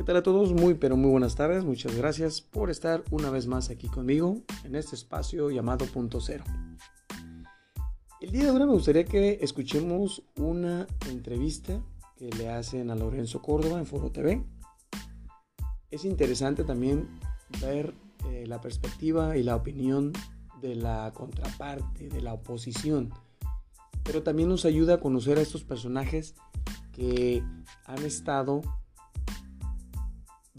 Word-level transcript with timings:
¿qué 0.00 0.04
tal 0.04 0.16
a 0.16 0.22
todos? 0.22 0.54
Muy, 0.54 0.72
pero 0.72 0.96
muy 0.96 1.10
buenas 1.10 1.34
tardes. 1.34 1.62
Muchas 1.62 1.94
gracias 1.94 2.40
por 2.40 2.70
estar 2.70 3.04
una 3.10 3.28
vez 3.28 3.46
más 3.46 3.68
aquí 3.68 3.86
conmigo 3.86 4.38
en 4.64 4.74
este 4.74 4.96
espacio 4.96 5.50
llamado 5.50 5.84
Punto 5.84 6.22
Cero. 6.22 6.42
El 8.18 8.30
día 8.30 8.44
de 8.44 8.50
hoy 8.50 8.60
me 8.60 8.64
gustaría 8.64 9.04
que 9.04 9.40
escuchemos 9.42 10.22
una 10.38 10.86
entrevista 11.06 11.82
que 12.16 12.30
le 12.30 12.48
hacen 12.48 12.90
a 12.90 12.94
Lorenzo 12.94 13.42
Córdoba 13.42 13.78
en 13.78 13.84
Foro 13.84 14.10
TV. 14.10 14.42
Es 15.90 16.06
interesante 16.06 16.64
también 16.64 17.06
ver 17.60 17.92
eh, 18.30 18.46
la 18.46 18.58
perspectiva 18.58 19.36
y 19.36 19.42
la 19.42 19.54
opinión 19.54 20.14
de 20.62 20.76
la 20.76 21.12
contraparte, 21.12 22.08
de 22.08 22.22
la 22.22 22.32
oposición, 22.32 23.12
pero 24.02 24.22
también 24.22 24.48
nos 24.48 24.64
ayuda 24.64 24.94
a 24.94 25.00
conocer 25.00 25.36
a 25.36 25.42
estos 25.42 25.62
personajes 25.62 26.36
que 26.90 27.44
han 27.84 28.02
estado 28.02 28.62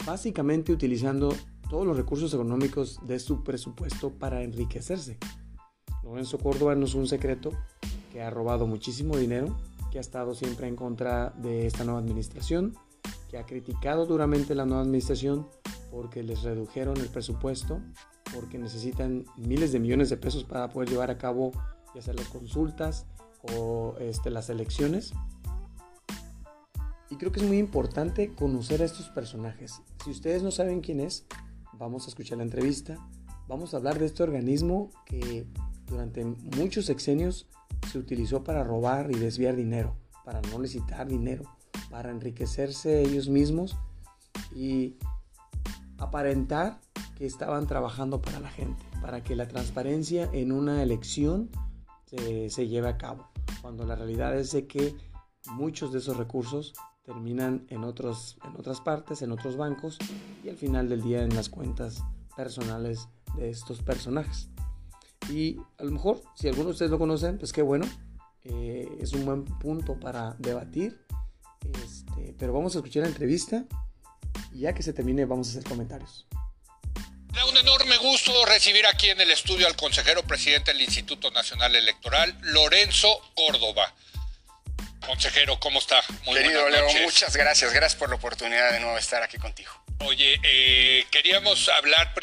básicamente 0.06 0.72
utilizando 0.72 1.34
todos 1.68 1.86
los 1.86 1.96
recursos 1.96 2.32
económicos 2.34 3.00
de 3.06 3.18
su 3.18 3.42
presupuesto 3.42 4.10
para 4.10 4.42
enriquecerse. 4.42 5.18
Lorenzo 6.02 6.38
Córdoba 6.38 6.74
no 6.74 6.84
es 6.84 6.94
un 6.94 7.06
secreto 7.06 7.50
que 8.12 8.22
ha 8.22 8.30
robado 8.30 8.66
muchísimo 8.66 9.16
dinero, 9.16 9.56
que 9.90 9.98
ha 9.98 10.00
estado 10.00 10.34
siempre 10.34 10.68
en 10.68 10.76
contra 10.76 11.30
de 11.30 11.66
esta 11.66 11.84
nueva 11.84 12.00
administración, 12.00 12.76
que 13.30 13.38
ha 13.38 13.46
criticado 13.46 14.04
duramente 14.06 14.54
la 14.54 14.66
nueva 14.66 14.82
administración 14.82 15.48
porque 15.90 16.22
les 16.22 16.42
redujeron 16.42 16.96
el 16.98 17.08
presupuesto, 17.08 17.80
porque 18.34 18.58
necesitan 18.58 19.24
miles 19.36 19.72
de 19.72 19.80
millones 19.80 20.10
de 20.10 20.16
pesos 20.16 20.44
para 20.44 20.68
poder 20.68 20.88
llevar 20.88 21.10
a 21.10 21.18
cabo 21.18 21.52
ya 21.94 22.02
sea 22.02 22.14
las 22.14 22.28
consultas 22.28 23.06
o 23.54 23.94
este, 24.00 24.30
las 24.30 24.48
elecciones. 24.50 25.12
Y 27.10 27.16
creo 27.16 27.30
que 27.30 27.40
es 27.40 27.46
muy 27.46 27.58
importante 27.58 28.34
conocer 28.34 28.80
a 28.80 28.86
estos 28.86 29.10
personajes. 29.10 29.82
Si 30.04 30.10
ustedes 30.10 30.42
no 30.42 30.50
saben 30.50 30.80
quién 30.80 30.98
es, 30.98 31.26
vamos 31.74 32.06
a 32.06 32.08
escuchar 32.08 32.38
la 32.38 32.44
entrevista. 32.44 32.98
Vamos 33.46 33.72
a 33.72 33.76
hablar 33.76 34.00
de 34.00 34.06
este 34.06 34.24
organismo 34.24 34.90
que 35.06 35.46
durante 35.86 36.24
muchos 36.24 36.86
sexenios 36.86 37.46
se 37.90 37.98
utilizó 37.98 38.42
para 38.42 38.64
robar 38.64 39.12
y 39.12 39.14
desviar 39.14 39.54
dinero, 39.54 39.96
para 40.24 40.40
no 40.42 40.58
necesitar 40.58 41.06
dinero, 41.06 41.44
para 41.88 42.10
enriquecerse 42.10 43.02
ellos 43.02 43.28
mismos 43.28 43.76
y 44.52 44.96
aparentar 45.98 46.80
que 47.16 47.24
estaban 47.24 47.68
trabajando 47.68 48.20
para 48.20 48.40
la 48.40 48.50
gente, 48.50 48.82
para 49.00 49.22
que 49.22 49.36
la 49.36 49.46
transparencia 49.46 50.28
en 50.32 50.50
una 50.50 50.82
elección 50.82 51.48
se, 52.06 52.50
se 52.50 52.66
lleve 52.66 52.88
a 52.88 52.98
cabo, 52.98 53.28
cuando 53.60 53.86
la 53.86 53.94
realidad 53.94 54.36
es 54.36 54.50
de 54.50 54.66
que 54.66 54.96
muchos 55.52 55.92
de 55.92 56.00
esos 56.00 56.16
recursos 56.16 56.74
terminan 57.04 57.66
en, 57.70 57.84
otros, 57.84 58.36
en 58.44 58.56
otras 58.56 58.80
partes, 58.80 59.22
en 59.22 59.32
otros 59.32 59.56
bancos 59.56 59.98
y 60.44 60.48
al 60.48 60.56
final 60.56 60.88
del 60.88 61.02
día 61.02 61.22
en 61.22 61.34
las 61.34 61.48
cuentas 61.48 62.02
personales 62.36 63.08
de 63.36 63.50
estos 63.50 63.82
personajes. 63.82 64.48
Y 65.30 65.58
a 65.78 65.84
lo 65.84 65.92
mejor, 65.92 66.22
si 66.34 66.48
alguno 66.48 66.66
de 66.66 66.72
ustedes 66.72 66.90
lo 66.90 66.98
conocen, 66.98 67.38
pues 67.38 67.52
qué 67.52 67.62
bueno, 67.62 67.86
eh, 68.44 68.88
es 69.00 69.12
un 69.12 69.24
buen 69.24 69.44
punto 69.44 69.98
para 69.98 70.34
debatir. 70.38 71.04
Este, 71.84 72.34
pero 72.38 72.52
vamos 72.52 72.74
a 72.74 72.78
escuchar 72.78 73.04
la 73.04 73.08
entrevista 73.08 73.64
y 74.52 74.60
ya 74.60 74.74
que 74.74 74.82
se 74.82 74.92
termine 74.92 75.24
vamos 75.24 75.48
a 75.48 75.50
hacer 75.50 75.64
comentarios. 75.64 76.26
Da 77.32 77.46
un 77.46 77.56
enorme 77.56 77.96
gusto 77.98 78.32
recibir 78.46 78.84
aquí 78.86 79.08
en 79.08 79.20
el 79.20 79.30
estudio 79.30 79.66
al 79.66 79.76
consejero 79.76 80.22
presidente 80.22 80.72
del 80.72 80.82
Instituto 80.82 81.30
Nacional 81.30 81.74
Electoral, 81.74 82.36
Lorenzo 82.42 83.08
Córdoba. 83.34 83.94
Consejero, 85.12 85.60
¿cómo 85.60 85.78
está? 85.78 86.02
Muy 86.24 86.36
Querido 86.36 86.70
Leo, 86.70 86.86
muchas 87.02 87.36
gracias. 87.36 87.70
Gracias 87.74 87.98
por 87.98 88.08
la 88.08 88.16
oportunidad 88.16 88.72
de 88.72 88.80
nuevo 88.80 88.96
estar 88.96 89.22
aquí 89.22 89.36
contigo. 89.36 89.70
Oye, 89.98 90.40
eh, 90.42 91.04
queríamos 91.10 91.68
hablar 91.68 92.14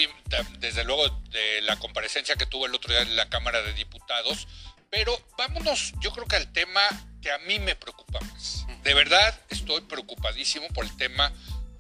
desde 0.57 0.83
luego 0.85 1.07
de 1.29 1.61
la 1.61 1.75
comparecencia 1.75 2.35
que 2.35 2.47
tuvo 2.47 2.66
el 2.66 2.73
otro 2.73 2.91
día 2.91 3.03
en 3.03 3.16
la 3.16 3.29
Cámara 3.29 3.61
de 3.61 3.73
Diputados, 3.73 4.47
pero 4.89 5.16
vámonos, 5.38 5.94
yo 5.99 6.11
creo 6.13 6.25
que 6.25 6.38
al 6.38 6.51
tema 6.51 6.81
que 7.22 7.29
a 7.31 7.38
mí 7.38 7.59
me 7.59 7.75
preocupa 7.75 8.22
más. 8.22 8.66
De 8.81 8.95
verdad, 8.95 9.39
estoy 9.49 9.81
preocupadísimo 9.81 10.67
por 10.69 10.83
el 10.83 10.97
tema 10.97 11.31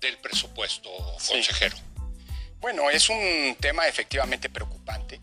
del 0.01 0.15
presupuesto, 0.19 0.91
consejero. 1.27 1.75
Bueno, 2.59 2.87
es 2.91 3.09
un 3.09 3.57
tema 3.59 3.87
efectivamente 3.87 4.47
preocupante, 4.47 5.19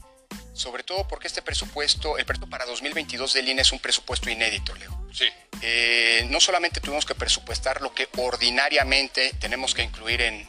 sobre 0.56 0.82
todo 0.82 1.06
porque 1.06 1.28
este 1.28 1.42
presupuesto, 1.42 2.18
el 2.18 2.24
presupuesto 2.24 2.50
para 2.50 2.64
2022 2.64 3.34
del 3.34 3.48
INE 3.48 3.62
es 3.62 3.72
un 3.72 3.78
presupuesto 3.78 4.30
inédito, 4.30 4.74
Leo. 4.74 5.06
Sí. 5.12 5.26
Eh, 5.62 6.26
no 6.30 6.40
solamente 6.40 6.80
tuvimos 6.80 7.06
que 7.06 7.14
presupuestar 7.14 7.80
lo 7.82 7.94
que 7.94 8.08
ordinariamente 8.16 9.34
tenemos 9.38 9.74
que 9.74 9.82
incluir 9.82 10.22
en, 10.22 10.48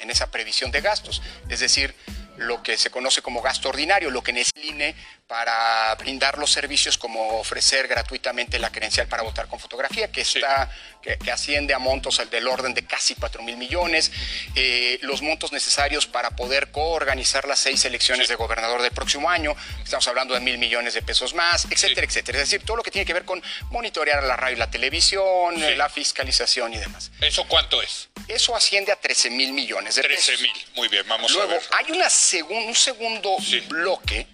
en 0.00 0.10
esa 0.10 0.30
previsión 0.30 0.70
de 0.70 0.80
gastos, 0.80 1.22
es 1.48 1.60
decir, 1.60 1.94
lo 2.36 2.62
que 2.62 2.78
se 2.78 2.90
conoce 2.90 3.20
como 3.20 3.42
gasto 3.42 3.68
ordinario, 3.68 4.10
lo 4.10 4.22
que 4.22 4.32
necesita 4.32 4.60
el 4.60 4.68
INE 4.68 4.94
para 5.28 5.94
brindar 5.96 6.38
los 6.38 6.50
servicios 6.50 6.96
como 6.96 7.38
ofrecer 7.38 7.86
gratuitamente 7.86 8.58
la 8.58 8.72
credencial 8.72 9.06
para 9.08 9.22
votar 9.22 9.46
con 9.46 9.60
fotografía, 9.60 10.10
que, 10.10 10.22
está, 10.22 10.70
que, 11.02 11.30
asciende 11.30 11.74
a 11.74 11.78
montos 11.78 12.18
del 12.30 12.48
orden 12.48 12.72
de 12.72 12.86
casi 12.86 13.14
4 13.14 13.42
mil 13.42 13.58
millones, 13.58 14.10
eh, 14.54 14.98
los 15.02 15.20
montos 15.20 15.52
necesarios 15.52 16.06
para 16.06 16.30
poder 16.30 16.70
coorganizar 16.70 17.46
las 17.46 17.58
seis 17.58 17.84
elecciones 17.84 18.28
de 18.28 18.36
gobernador 18.36 18.80
del 18.80 18.90
próximo 18.90 19.28
año, 19.28 19.54
estamos 19.84 20.08
hablando 20.08 20.32
de 20.32 20.40
mil 20.40 20.56
millones 20.56 20.94
de 20.94 21.02
pesos 21.02 21.34
más, 21.34 21.66
etcétera, 21.70 22.06
etcétera. 22.06 22.38
Es 22.38 22.48
decir, 22.48 22.64
todo 22.64 22.78
lo 22.78 22.82
que 22.82 22.90
tiene 22.90 23.04
que 23.04 23.12
ver 23.12 23.26
con 23.26 23.42
monitorear 23.70 24.22
la 24.24 24.34
radio 24.34 24.56
y 24.56 24.58
la 24.58 24.70
televisión, 24.70 25.56
la 25.76 25.90
fiscalización 25.90 26.72
y 26.72 26.78
demás. 26.78 27.10
¿Eso 27.20 27.46
cuánto 27.46 27.82
es? 27.82 28.08
Eso 28.28 28.56
asciende 28.56 28.92
a 28.92 28.96
13 28.96 29.28
mil 29.28 29.52
millones 29.52 29.96
de 29.96 30.02
13 30.02 30.38
mil, 30.38 30.52
muy 30.74 30.88
bien, 30.88 31.04
vamos 31.06 31.30
Luego, 31.32 31.50
a 31.50 31.54
ver. 31.54 31.62
hay 31.72 31.92
una 31.92 32.08
un 32.48 32.74
segundo 32.74 33.36
bloque 33.68 34.26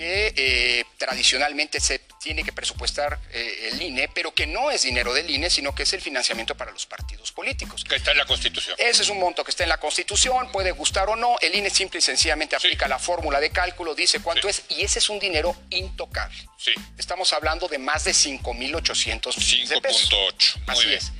que 0.00 0.32
eh, 0.34 0.84
tradicionalmente 0.96 1.78
se 1.78 1.98
tiene 2.22 2.42
que 2.42 2.54
presupuestar 2.54 3.20
eh, 3.34 3.68
el 3.70 3.82
INE, 3.82 4.08
pero 4.14 4.32
que 4.32 4.46
no 4.46 4.70
es 4.70 4.84
dinero 4.84 5.12
del 5.12 5.28
INE, 5.28 5.50
sino 5.50 5.74
que 5.74 5.82
es 5.82 5.92
el 5.92 6.00
financiamiento 6.00 6.56
para 6.56 6.70
los 6.70 6.86
partidos 6.86 7.32
políticos. 7.32 7.84
Que 7.84 7.96
está 7.96 8.12
en 8.12 8.16
la 8.16 8.24
Constitución. 8.24 8.74
Ese 8.78 9.02
es 9.02 9.10
un 9.10 9.20
monto 9.20 9.44
que 9.44 9.50
está 9.50 9.64
en 9.64 9.68
la 9.68 9.76
Constitución, 9.76 10.50
puede 10.52 10.70
gustar 10.70 11.10
o 11.10 11.16
no. 11.16 11.36
El 11.42 11.54
INE 11.54 11.68
simple 11.68 11.98
y 11.98 12.00
sencillamente 12.00 12.56
aplica 12.56 12.88
la 12.88 12.98
fórmula 12.98 13.40
de 13.40 13.50
cálculo, 13.50 13.94
dice 13.94 14.20
cuánto 14.20 14.48
es, 14.48 14.62
y 14.70 14.80
ese 14.80 15.00
es 15.00 15.10
un 15.10 15.18
dinero 15.18 15.54
intocable. 15.68 16.48
Sí. 16.56 16.72
Estamos 16.96 17.34
hablando 17.34 17.68
de 17.68 17.76
más 17.76 18.04
de 18.04 18.12
5.800 18.12 19.36
millones 19.36 19.68
de 19.68 19.80
pesos. 19.82 20.10
5.8. 20.10 20.62
Así 20.66 20.94
es. 20.94 21.12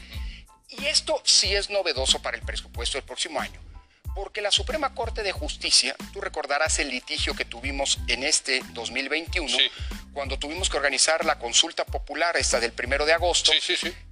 Y 0.71 0.87
esto 0.87 1.21
sí 1.27 1.55
es 1.55 1.69
novedoso 1.69 2.23
para 2.23 2.39
el 2.39 2.43
presupuesto 2.45 2.97
del 2.97 3.05
próximo 3.05 3.43
año 3.43 3.61
porque 4.15 4.41
la 4.41 4.51
Suprema 4.51 4.95
Corte 4.95 5.23
de 5.23 5.33
Justicia, 5.33 5.95
tú 6.13 6.21
recordarás 6.21 6.79
el 6.79 6.89
litigio 6.89 7.35
que 7.35 7.45
tuvimos 7.45 7.99
en 8.09 8.25
este 8.25 8.63
2021, 8.73 9.57
cuando 10.13 10.39
tuvimos 10.39 10.69
que 10.69 10.77
organizar 10.77 11.25
la 11.25 11.39
consulta 11.39 11.85
popular, 11.85 12.37
esta 12.37 12.61
del 12.61 12.73
primero 12.73 13.07
de 13.07 13.13
agosto, 13.13 13.53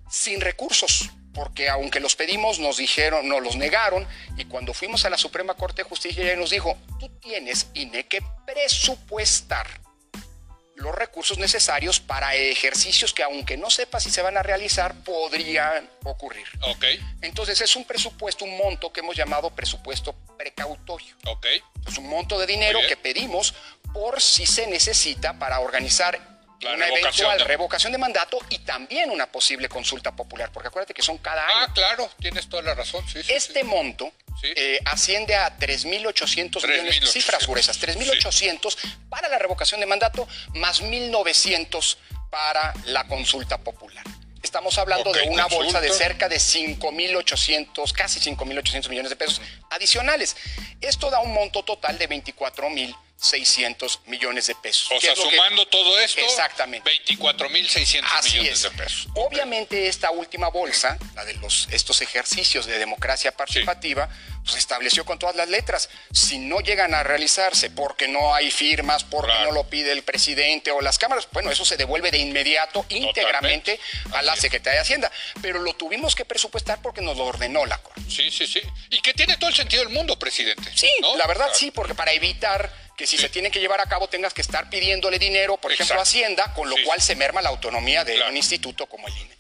sin 0.09 0.41
recursos, 0.41 1.11
porque 1.35 1.69
aunque 1.69 2.01
los 2.01 2.17
pedimos, 2.17 2.59
nos 2.59 2.79
dijeron, 2.79 3.29
nos 3.29 3.43
los 3.43 3.57
negaron, 3.57 4.07
y 4.37 4.45
cuando 4.45 4.75
fuimos 4.75 5.05
a 5.05 5.11
la 5.11 5.19
Suprema 5.19 5.55
Corte 5.55 5.83
de 5.83 5.89
Justicia, 5.89 6.25
ella 6.25 6.37
nos 6.37 6.51
dijo, 6.51 6.77
tú 6.99 7.09
tienes, 7.21 7.69
INE, 7.75 8.07
que 8.07 8.23
presupuestar 8.47 9.67
los 10.79 10.95
recursos 10.95 11.39
necesarios 11.39 12.01
para 12.01 12.35
ejercicios 12.35 13.13
que 13.13 13.23
aunque 13.23 13.57
no 13.57 13.71
sepa 13.71 14.01
si 14.01 14.11
se 14.11 14.23
van 14.23 14.37
a 14.37 14.43
realizar, 14.43 14.95
podrían 15.05 15.89
ocurrir. 16.05 16.47
Ok. 16.63 16.85
Entonces 17.21 17.61
es 17.61 17.77
un 17.77 17.85
presupuesto, 17.85 18.45
un 18.45 18.57
monto 18.57 18.93
que 18.93 19.01
hemos 19.01 19.17
llamado 19.17 19.51
presupuesto 19.51 20.15
precautorio. 20.37 21.17
Ok. 21.27 21.47
Es 21.87 21.99
un 21.99 22.09
monto 22.09 22.39
de 22.39 22.47
dinero 22.47 22.79
que 22.89 22.97
pedimos 22.97 23.55
por 23.93 24.21
si 24.21 24.47
se 24.47 24.67
necesita 24.67 25.39
para 25.39 25.61
organizar 25.61 26.38
una 26.67 26.89
eventual 26.89 27.41
revocación 27.41 27.93
de 27.93 27.99
mandato 27.99 28.39
y 28.51 28.59
también 28.61 29.11
una 29.11 29.27
posible 29.27 29.69
consulta 29.69 30.15
popular, 30.15 30.51
porque 30.53 30.69
acuérdate 30.69 30.95
que 30.95 31.03
son 31.03 31.19
cada 31.19 31.47
año. 31.47 31.67
Ah, 31.69 31.73
claro, 31.73 32.11
tienes 32.21 32.49
toda 32.49 32.63
la 32.63 32.75
razón. 32.75 33.05
este 33.29 33.65
monto 33.65 34.13
eh, 34.43 34.81
asciende 34.85 35.35
a 35.37 35.57
3.800 35.57 36.67
millones, 36.67 37.11
cifras 37.11 37.47
gruesas, 37.47 37.81
3.800 37.81 38.77
para 39.09 39.29
la 39.29 39.39
revocación 39.39 39.81
de 39.81 39.87
mandato, 39.87 40.29
más 40.55 40.83
1.900 40.83 41.97
para 42.31 42.75
la 42.87 43.07
consulta 43.07 43.59
popular. 43.59 44.05
Estamos 44.43 44.79
hablando 44.79 45.13
de 45.13 45.23
una 45.29 45.47
bolsa 45.47 45.81
de 45.81 45.91
cerca 45.91 46.29
de 46.29 46.37
5.800, 46.37 47.93
casi 47.93 48.21
5.800 48.21 48.89
millones 48.89 49.11
de 49.11 49.17
pesos 49.17 49.41
adicionales. 49.71 50.37
Esto 50.81 51.11
da 51.11 51.21
un 51.21 51.35
monto 51.35 51.65
total 51.65 51.99
de 51.99 52.09
24.000 52.09 52.97
600 53.21 54.01
millones 54.07 54.47
de 54.47 54.55
pesos. 54.55 54.89
O 54.97 55.01
sea, 55.01 55.17
sumando 55.17 55.67
todo 55.67 55.99
esto, 55.99 56.21
exactamente. 56.21 56.89
24 56.89 57.51
mil 57.51 57.69
600 57.69 58.25
millones 58.25 58.63
de 58.63 58.71
pesos. 58.71 59.09
Obviamente 59.17 59.89
esta 59.89 60.13
última 60.13 60.49
bolsa, 60.49 60.97
la 61.17 61.25
de 61.25 61.35
los, 61.35 61.67
estos 61.73 62.01
ejercicios 62.01 62.67
de 62.67 62.79
democracia 62.79 63.33
participativa, 63.33 64.09
pues 64.45 64.57
estableció 64.57 65.05
con 65.05 65.19
todas 65.19 65.35
las 65.35 65.49
letras, 65.49 65.91
si 66.13 66.39
no 66.39 66.61
llegan 66.61 66.95
a 66.95 67.03
realizarse 67.03 67.71
porque 67.71 68.07
no 68.07 68.35
hay 68.35 68.53
firmas, 68.53 69.03
porque 69.03 69.35
no 69.43 69.51
lo 69.51 69.65
pide 69.65 69.91
el 69.91 70.05
presidente 70.05 70.71
o 70.71 70.81
las 70.81 70.97
cámaras, 70.97 71.29
bueno, 71.33 71.51
eso 71.51 71.65
se 71.65 71.77
devuelve 71.77 72.13
de 72.13 72.19
inmediato, 72.19 72.87
íntegramente 72.89 73.81
a 74.13 74.23
la 74.23 74.37
Secretaría 74.37 74.79
de 74.79 74.83
Hacienda. 74.83 75.11
Pero 75.43 75.59
lo 75.59 75.75
tuvimos 75.75 76.15
que 76.15 76.25
presupuestar 76.25 76.81
porque 76.83 77.01
nos 77.01 77.17
lo 77.17 77.25
ordenó 77.25 77.67
la 77.67 77.79
Corte. 77.79 78.01
Sí, 78.09 78.31
sí, 78.31 78.47
sí. 78.47 78.63
Y 78.91 79.01
que 79.01 79.13
tiene 79.13 79.37
todo 79.39 79.51
el 79.51 79.57
sentido 79.57 79.83
del 79.83 79.93
mundo, 79.93 80.17
presidente. 80.17 80.71
Sí, 80.75 80.89
la 81.17 81.27
verdad 81.27 81.51
sí, 81.53 81.73
porque 81.73 81.97
para 81.97 82.13
evitar 82.13 82.88
que 82.99 83.07
si 83.07 83.17
se 83.17 83.29
tienen 83.29 83.53
que 83.53 83.61
llevar 83.61 83.81
a 83.81 83.87
cabo 83.87 84.09
tengas 84.09 84.35
que 84.35 84.43
estar 84.43 84.69
pidiéndole 84.69 85.21
dinero, 85.21 85.57
por 85.57 85.71
ejemplo, 85.71 86.01
a 86.01 86.03
Hacienda, 86.03 86.53
con 86.53 86.69
lo 86.69 86.75
cual 86.85 87.01
se 87.01 87.15
merma 87.15 87.41
la 87.41 87.49
autonomía 87.49 88.05
de 88.05 88.21
un 88.29 88.37
instituto 88.37 88.87
como 88.87 89.07
el 89.07 89.17
INE. 89.17 89.39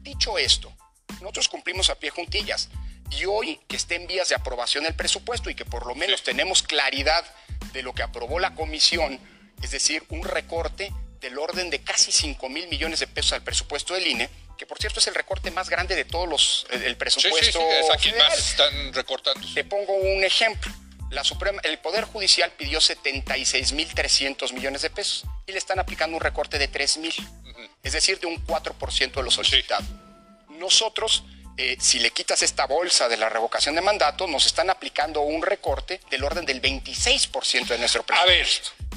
Dicho 0.00 0.36
esto, 0.36 0.76
nosotros 1.20 1.48
cumplimos 1.48 1.88
a 1.88 1.94
pie 1.94 2.10
juntillas. 2.10 2.68
Y 3.12 3.24
hoy 3.24 3.60
que 3.68 3.76
esté 3.76 3.94
en 3.94 4.08
vías 4.08 4.28
de 4.28 4.34
aprobación 4.34 4.86
el 4.86 4.96
presupuesto 4.96 5.48
y 5.48 5.54
que 5.54 5.64
por 5.64 5.86
lo 5.86 5.94
menos 5.94 6.24
tenemos 6.24 6.64
claridad 6.64 7.24
de 7.72 7.84
lo 7.84 7.94
que 7.94 8.02
aprobó 8.02 8.40
la 8.40 8.56
comisión, 8.56 9.20
es 9.62 9.70
decir, 9.70 10.02
un 10.08 10.24
recorte 10.24 10.92
del 11.20 11.38
orden 11.38 11.70
de 11.70 11.80
casi 11.82 12.10
5 12.10 12.48
mil 12.48 12.66
millones 12.66 12.98
de 12.98 13.06
pesos 13.06 13.34
al 13.34 13.44
presupuesto 13.44 13.94
del 13.94 14.08
INE, 14.08 14.28
que 14.58 14.66
por 14.66 14.78
cierto 14.78 14.98
es 14.98 15.06
el 15.06 15.14
recorte 15.14 15.52
más 15.52 15.70
grande 15.70 15.94
de 15.94 16.04
todos 16.04 16.28
los 16.28 16.66
el 16.70 16.96
presupuesto. 16.96 17.60
Sí, 18.00 18.08
es 18.08 18.16
más 18.16 18.36
están 18.36 18.92
recortando. 18.92 19.46
Te 19.54 19.62
pongo 19.62 19.92
un 19.94 20.24
ejemplo 20.24 20.72
la 21.10 21.24
Suprema, 21.24 21.60
el 21.64 21.78
Poder 21.78 22.04
Judicial 22.04 22.50
pidió 22.52 22.80
76.300 22.80 24.52
millones 24.52 24.82
de 24.82 24.90
pesos 24.90 25.24
y 25.46 25.52
le 25.52 25.58
están 25.58 25.78
aplicando 25.78 26.16
un 26.16 26.22
recorte 26.22 26.58
de 26.58 26.70
3.000, 26.70 27.68
es 27.82 27.92
decir, 27.92 28.18
de 28.18 28.26
un 28.26 28.44
4% 28.44 29.12
de 29.12 29.22
lo 29.22 29.30
solicitado. 29.30 29.84
Nosotros, 30.50 31.24
eh, 31.56 31.76
si 31.78 32.00
le 32.00 32.10
quitas 32.10 32.42
esta 32.42 32.66
bolsa 32.66 33.08
de 33.08 33.16
la 33.16 33.28
revocación 33.28 33.74
de 33.74 33.82
mandato, 33.82 34.26
nos 34.26 34.46
están 34.46 34.70
aplicando 34.70 35.20
un 35.20 35.42
recorte 35.42 36.00
del 36.10 36.24
orden 36.24 36.44
del 36.44 36.60
26% 36.60 37.68
de 37.68 37.78
nuestro 37.78 38.04
presupuesto. 38.04 38.14
A 38.14 38.26
ver, 38.26 38.48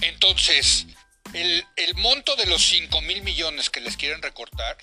entonces, 0.02 0.88
el, 1.34 1.66
el 1.76 1.96
monto 1.96 2.36
de 2.36 2.48
los 2.48 2.64
5 2.64 3.02
mil 3.02 3.22
millones 3.22 3.70
que 3.70 3.82
les 3.82 3.98
quieren 3.98 4.22
recortar 4.22 4.78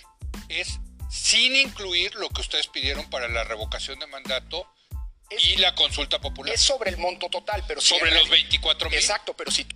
es 0.48 0.78
sin 1.10 1.56
incluir 1.56 2.14
lo 2.16 2.28
que 2.28 2.40
ustedes 2.40 2.68
pidieron 2.68 3.08
para 3.10 3.28
la 3.28 3.44
revocación 3.44 3.98
de 3.98 4.06
mandato 4.06 4.68
y 5.30 5.56
la 5.56 5.74
consulta 5.74 6.20
popular. 6.20 6.54
Es 6.54 6.60
sobre 6.60 6.90
el 6.90 6.98
monto 6.98 7.28
total, 7.28 7.64
pero 7.66 7.80
sobre 7.80 8.10
los 8.12 8.28
24 8.28 8.90
mil. 8.90 8.98
Exacto, 8.98 9.34
pero 9.34 9.50
si 9.50 9.66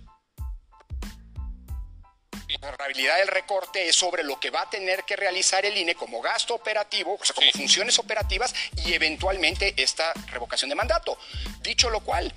la 2.59 2.69
rentabilidad 2.69 3.17
del 3.17 3.27
recorte 3.27 3.87
es 3.87 3.95
sobre 3.95 4.23
lo 4.23 4.39
que 4.39 4.49
va 4.49 4.63
a 4.63 4.69
tener 4.69 5.03
que 5.03 5.15
realizar 5.15 5.65
el 5.65 5.77
INE 5.77 5.95
como 5.95 6.21
gasto 6.21 6.53
operativo, 6.53 7.17
o 7.19 7.25
sea, 7.25 7.33
como 7.33 7.49
funciones 7.51 7.97
operativas 7.97 8.53
y 8.85 8.93
eventualmente 8.93 9.73
esta 9.77 10.13
revocación 10.27 10.69
de 10.69 10.75
mandato. 10.75 11.17
Dicho 11.61 11.89
lo 11.89 12.01
cual, 12.01 12.33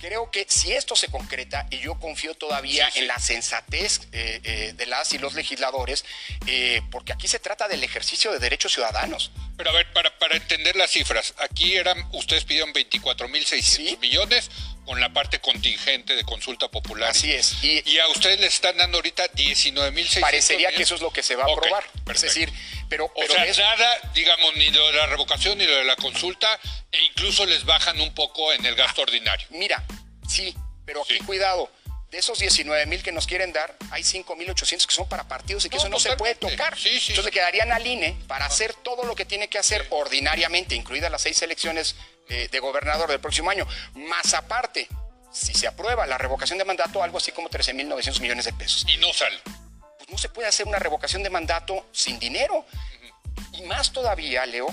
creo 0.00 0.30
que 0.30 0.44
si 0.48 0.72
esto 0.72 0.94
se 0.96 1.08
concreta, 1.08 1.66
y 1.70 1.78
yo 1.78 1.98
confío 1.98 2.34
todavía 2.34 2.88
en 2.94 3.06
la 3.06 3.18
sensatez 3.18 4.00
eh, 4.12 4.40
eh, 4.44 4.72
de 4.76 4.86
las 4.86 5.12
y 5.14 5.18
los 5.18 5.34
legisladores, 5.34 6.04
eh, 6.46 6.82
porque 6.90 7.12
aquí 7.12 7.26
se 7.26 7.38
trata 7.38 7.68
del 7.68 7.82
ejercicio 7.82 8.30
de 8.32 8.38
derechos 8.38 8.72
ciudadanos. 8.72 9.30
Pero 9.56 9.70
a 9.70 9.72
ver, 9.72 9.92
para, 9.92 10.16
para 10.18 10.36
entender 10.36 10.76
las 10.76 10.90
cifras, 10.90 11.34
aquí 11.38 11.76
eran, 11.76 12.06
ustedes 12.12 12.44
pidieron 12.44 12.72
24.600 12.74 13.98
millones 13.98 14.50
con 14.84 15.00
la 15.00 15.12
parte 15.12 15.40
contingente 15.40 16.14
de 16.14 16.24
consulta 16.24 16.68
popular. 16.68 17.10
Así 17.10 17.32
es. 17.32 17.56
Y, 17.62 17.98
a 17.98 18.08
ustedes 18.08 18.40
les 18.40 18.54
están 18.54 18.76
dando 18.76 18.98
ahorita 18.98 19.30
19.600 19.32 20.20
Parecería 20.20 20.70
que 20.72 20.82
eso 20.82 20.94
es 20.94 21.00
lo 21.00 21.10
que 21.10 21.22
se 21.22 21.36
va 21.36 21.44
a 21.44 21.52
aprobar. 21.52 21.84
es 22.12 22.20
decir, 22.20 22.52
pero... 22.88 23.10
o 23.14 23.26
sea, 23.26 23.44
nada, 23.44 23.98
digamos, 24.14 24.54
ni 24.56 24.70
lo 24.70 24.86
de 24.86 24.92
la 24.94 25.06
revocación 25.06 25.58
ni 25.58 25.66
lo 25.66 25.76
de 25.76 25.84
la 25.84 25.96
consulta, 25.96 26.48
e 26.92 27.02
incluso 27.04 27.46
les 27.46 27.64
bajan 27.64 28.00
un 28.00 28.14
poco 28.14 28.52
en 28.52 28.64
el 28.66 28.74
gasto 28.74 29.02
ordinario. 29.02 29.46
Mira, 29.50 29.82
sí, 30.28 30.54
pero 30.84 31.02
aquí 31.02 31.18
cuidado 31.18 31.70
de 32.14 32.20
esos 32.20 32.38
19 32.38 32.86
mil 32.86 33.02
que 33.02 33.10
nos 33.10 33.26
quieren 33.26 33.52
dar, 33.52 33.76
hay 33.90 34.04
5 34.04 34.36
mil 34.36 34.48
800 34.48 34.86
que 34.86 34.94
son 34.94 35.08
para 35.08 35.26
partidos 35.26 35.64
y 35.64 35.68
que 35.68 35.78
eso 35.78 35.88
no 35.88 35.98
se 35.98 36.16
puede 36.16 36.36
tocar. 36.36 36.76
Entonces 36.76 37.24
le 37.24 37.30
quedarían 37.32 37.72
al 37.72 37.84
INE 37.84 38.16
para 38.28 38.46
hacer 38.46 38.72
todo 38.72 39.02
lo 39.04 39.16
que 39.16 39.24
tiene 39.24 39.48
que 39.48 39.58
hacer 39.58 39.84
ordinariamente, 39.90 40.76
incluidas 40.76 41.10
las 41.10 41.22
seis 41.22 41.42
elecciones 41.42 41.96
eh, 42.28 42.48
de 42.50 42.60
gobernador 42.60 43.08
del 43.10 43.20
próximo 43.20 43.50
año. 43.50 43.66
Más 43.94 44.34
aparte, 44.34 44.88
si 45.30 45.52
se 45.52 45.66
aprueba 45.66 46.06
la 46.06 46.18
revocación 46.18 46.58
de 46.58 46.64
mandato, 46.64 47.02
algo 47.02 47.18
así 47.18 47.32
como 47.32 47.48
13 47.48 47.74
mil 47.74 47.88
900 47.88 48.20
millones 48.20 48.44
de 48.44 48.52
pesos. 48.52 48.84
Y 48.88 48.96
no 48.98 49.12
sale. 49.12 49.40
Pues 49.98 50.08
no 50.10 50.18
se 50.18 50.28
puede 50.28 50.48
hacer 50.48 50.66
una 50.66 50.78
revocación 50.78 51.22
de 51.22 51.30
mandato 51.30 51.86
sin 51.92 52.18
dinero. 52.18 52.64
Y 53.52 53.62
más 53.62 53.92
todavía, 53.92 54.46
Leo, 54.46 54.68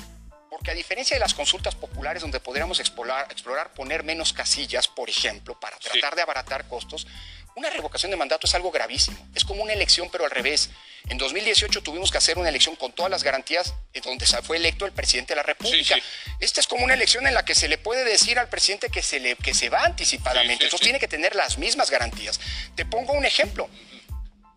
porque 0.52 0.72
a 0.72 0.74
diferencia 0.74 1.16
de 1.16 1.20
las 1.20 1.34
consultas 1.34 1.76
populares 1.76 2.22
donde 2.22 2.40
podríamos 2.40 2.80
explorar, 2.80 3.32
explorar 3.32 3.74
poner 3.74 4.04
menos 4.04 4.34
casillas, 4.34 4.88
por 4.88 5.10
ejemplo, 5.10 5.60
para 5.60 5.78
tratar 5.78 6.16
de 6.16 6.22
abaratar 6.22 6.68
costos, 6.68 7.08
una 7.56 7.70
revocación 7.70 8.12
de 8.12 8.18
mandato 8.18 8.48
es 8.48 8.56
algo 8.56 8.72
gravísimo. 8.72 9.18
Es 9.36 9.44
como 9.44 9.64
una 9.64 9.74
elección, 9.74 10.10
pero 10.12 10.26
al 10.26 10.32
revés. 10.32 10.70
En 11.10 11.18
2018 11.18 11.82
tuvimos 11.82 12.12
que 12.12 12.18
hacer 12.18 12.38
una 12.38 12.50
elección 12.50 12.76
con 12.76 12.92
todas 12.94 13.10
las 13.10 13.24
garantías 13.24 13.74
donde 14.04 14.26
fue 14.26 14.58
electo 14.58 14.86
el 14.86 14.92
presidente 14.92 15.34
de 15.34 15.38
la 15.38 15.44
República. 15.44 15.96
Esta 16.40 16.60
es 16.60 16.68
como 16.68 16.86
una 16.86 16.94
elección 16.94 17.26
en 17.28 17.34
la 17.34 17.44
que 17.44 17.56
se 17.56 17.68
le 17.68 17.78
puede 17.78 18.04
decir 18.04 18.38
al 18.40 18.50
presidente 18.50 18.90
que 18.90 19.02
se, 19.02 19.20
le, 19.20 19.36
que 19.36 19.54
se 19.54 19.70
va 19.70 19.84
anticipadamente. 19.84 20.66
Entonces 20.66 20.82
tiene 20.82 21.00
que 21.00 21.08
tener 21.08 21.36
las 21.36 21.58
mismas 21.58 21.90
garantías. 21.90 22.40
Te 22.76 22.86
pongo 22.86 23.14
un 23.14 23.26
ejemplo. 23.26 23.70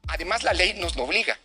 Además, 0.06 0.42
la 0.42 0.52
ley 0.52 0.74
nos 0.74 0.96
lo 0.96 1.04
obliga 1.04 1.38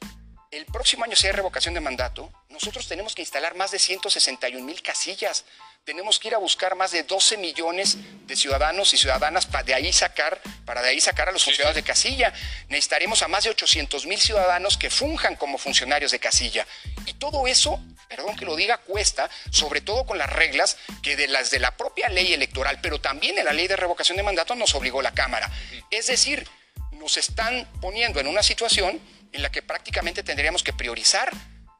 el 0.52 0.66
próximo 0.66 1.04
año, 1.04 1.16
si 1.16 1.28
hay 1.28 1.34
revocación 1.34 1.74
de 1.74 1.80
mandato, 1.80 2.32
nosotros 2.50 2.88
tenemos 2.88 3.14
que 3.14 3.22
instalar 3.22 3.56
más 3.56 3.72
de 3.72 3.80
161 3.80 4.66
mil 4.66 4.82
casillas. 4.82 5.46
Tenemos 5.90 6.20
que 6.20 6.28
ir 6.28 6.36
a 6.36 6.38
buscar 6.38 6.76
más 6.76 6.92
de 6.92 7.02
12 7.02 7.38
millones 7.38 7.98
de 8.28 8.36
ciudadanos 8.36 8.94
y 8.94 8.98
ciudadanas 8.98 9.48
para 9.48 9.64
de 9.64 9.74
ahí 9.74 9.92
sacar, 9.92 10.40
para 10.64 10.84
de 10.84 10.90
ahí 10.90 11.02
sacar 11.02 11.30
a 11.30 11.32
los 11.32 11.44
funcionarios 11.44 11.76
de 11.76 11.82
casilla. 11.82 12.32
Necesitaremos 12.68 13.24
a 13.24 13.28
más 13.28 13.46
de 13.46 13.50
800 13.50 14.06
mil 14.06 14.20
ciudadanos 14.20 14.78
que 14.78 14.92
funjan 14.92 15.36
como 15.36 15.58
funcionarios 15.58 16.12
de 16.12 16.20
casilla. 16.20 16.68
Y 17.08 17.14
todo 17.14 17.48
eso, 17.48 17.84
perdón 18.08 18.36
que 18.36 18.46
lo 18.46 18.56
diga, 18.56 18.78
cuesta, 18.78 19.32
sobre 19.50 19.82
todo 19.82 20.06
con 20.06 20.20
las 20.20 20.30
reglas 20.32 20.78
que 21.02 21.16
de 21.16 21.28
las 21.28 21.50
de 21.50 21.58
la 21.58 21.76
propia 21.76 22.08
ley 22.08 22.34
electoral, 22.34 22.80
pero 22.84 23.02
también 23.02 23.40
en 23.40 23.46
la 23.46 23.54
ley 23.54 23.68
de 23.68 23.76
revocación 23.76 24.16
de 24.16 24.22
mandato 24.22 24.54
nos 24.54 24.76
obligó 24.76 25.02
la 25.02 25.16
Cámara. 25.16 25.52
Es 25.90 26.06
decir, 26.06 26.48
nos 26.92 27.18
están 27.18 27.68
poniendo 27.82 28.20
en 28.20 28.28
una 28.28 28.44
situación 28.44 29.02
en 29.32 29.42
la 29.42 29.52
que 29.52 29.64
prácticamente 29.64 30.22
tendríamos 30.22 30.62
que 30.62 30.72
priorizar. 30.72 31.32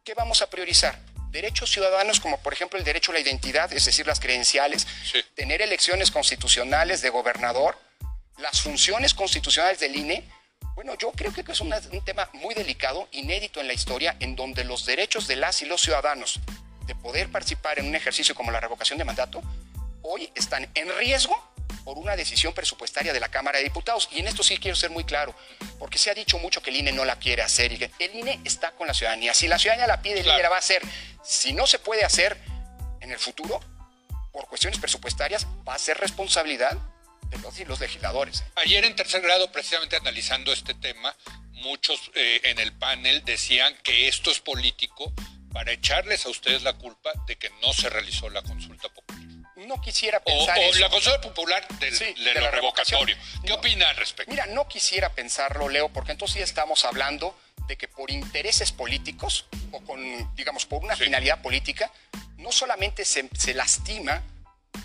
¿Qué 0.04 0.16
vamos 0.16 0.42
a 0.42 0.50
priorizar? 0.50 0.98
Derechos 1.32 1.72
ciudadanos 1.72 2.20
como 2.20 2.40
por 2.40 2.54
ejemplo 2.54 2.80
el 2.80 2.86
derecho 2.86 3.12
a 3.12 3.16
la 3.16 3.20
identidad, 3.20 3.72
es 3.72 3.86
decir, 3.86 4.08
las 4.08 4.20
credenciales, 4.20 4.88
tener 5.36 5.62
elecciones 5.62 6.12
constitucionales 6.12 7.02
de 7.02 7.10
gobernador, 7.10 7.78
las 8.38 8.62
funciones 8.62 9.14
constitucionales 9.14 9.80
del 9.80 9.96
INE. 9.96 10.24
Bueno, 10.76 10.96
yo 10.98 11.12
creo 11.12 11.34
que 11.34 11.44
es 11.52 11.62
un 11.62 11.72
tema 12.06 12.30
muy 12.34 12.56
delicado, 12.56 13.08
inédito 13.12 13.60
en 13.60 13.68
la 13.68 13.74
historia, 13.74 14.16
en 14.20 14.36
donde 14.36 14.64
los 14.64 14.86
derechos 14.86 15.28
de 15.28 15.36
las 15.36 15.62
y 15.62 15.66
los 15.66 15.82
ciudadanos 15.82 16.40
de 16.86 16.96
poder 16.96 17.30
participar 17.30 17.80
en 17.80 17.88
un 17.88 17.96
ejercicio 17.96 18.34
como 18.34 18.52
la 18.52 18.60
revocación 18.60 18.98
de 18.98 19.06
mandato, 19.06 19.42
hoy 20.02 20.32
están 20.36 20.68
en 20.74 20.90
riesgo 20.98 21.49
por 21.90 21.98
una 21.98 22.16
decisión 22.16 22.54
presupuestaria 22.54 23.14
de 23.14 23.20
la 23.20 23.30
Cámara 23.30 23.58
de 23.58 23.64
Diputados. 23.64 24.10
Y 24.12 24.20
en 24.20 24.28
esto 24.28 24.44
sí 24.44 24.60
quiero 24.60 24.76
ser 24.76 24.92
muy 24.92 25.06
claro, 25.06 25.34
porque 25.80 25.98
se 25.98 26.12
ha 26.12 26.14
dicho 26.14 26.38
mucho 26.38 26.62
que 26.62 26.70
el 26.70 26.76
INE 26.76 26.92
no 26.92 27.04
la 27.04 27.18
quiere 27.18 27.42
hacer 27.42 27.72
y 27.72 27.80
que 27.80 27.90
el 27.98 28.14
INE 28.14 28.40
está 28.46 28.74
con 28.74 28.86
la 28.86 28.94
ciudadanía. 28.94 29.34
Si 29.34 29.48
la 29.48 29.58
ciudadanía 29.58 29.88
la 29.88 30.00
pide, 30.00 30.20
el 30.20 30.28
INE 30.28 30.44
la 30.44 30.50
va 30.50 30.58
a 30.58 30.60
hacer. 30.60 30.84
Si 31.24 31.52
no 31.52 31.66
se 31.66 31.80
puede 31.80 32.06
hacer 32.06 32.38
en 33.02 33.12
el 33.12 33.18
futuro, 33.18 33.60
por 34.32 34.48
cuestiones 34.48 34.80
presupuestarias, 34.80 35.48
va 35.68 35.74
a 35.74 35.80
ser 35.80 35.98
responsabilidad 35.98 36.78
de 37.24 37.40
los, 37.40 37.58
los 37.68 37.80
legisladores. 37.80 38.44
Ayer 38.58 38.86
en 38.86 38.96
tercer 38.96 39.24
grado, 39.24 39.52
precisamente 39.52 39.96
analizando 39.96 40.54
este 40.54 40.76
tema, 40.76 41.16
muchos 41.54 42.12
eh, 42.14 42.42
en 42.44 42.60
el 42.60 42.72
panel 42.72 43.26
decían 43.26 43.76
que 43.82 44.08
esto 44.08 44.30
es 44.30 44.40
político 44.40 45.12
para 45.52 45.72
echarles 45.72 46.28
a 46.28 46.30
ustedes 46.30 46.62
la 46.62 46.74
culpa 46.74 47.12
de 47.26 47.36
que 47.36 47.50
no 47.64 47.74
se 47.74 47.90
realizó 47.90 48.30
la 48.30 48.44
consulta 48.44 48.90
no 49.68 49.82
quisiera 49.82 50.20
pensar 50.20 50.58
o, 50.58 50.76
la 50.76 50.90
consulta 50.90 51.22
popular 51.22 51.68
del, 51.80 51.98
de, 51.98 52.34
lo 52.36 52.52
revocatorio. 52.52 53.16
¿Qué 53.46 53.52
opina 53.52 53.90
al 53.90 53.98
respecto? 53.98 54.32
Mira, 54.32 54.46
no 54.48 54.68
quisiera 54.68 55.10
pensarlo, 55.10 55.70
Leo, 55.70 55.90
porque 55.90 56.12
entonces 56.12 56.38
ya 56.38 56.44
estamos 56.44 56.86
hablando 56.86 57.38
de 57.68 57.78
que 57.78 57.88
por 57.88 58.10
intereses 58.10 58.72
políticos 58.72 59.46
o 59.72 59.82
con, 59.82 60.36
digamos, 60.36 60.66
por 60.66 60.84
una 60.84 60.96
finalidad 60.96 61.42
política, 61.42 61.92
no 62.38 62.52
solamente 62.52 63.06
se, 63.06 63.54
lastima 63.54 64.24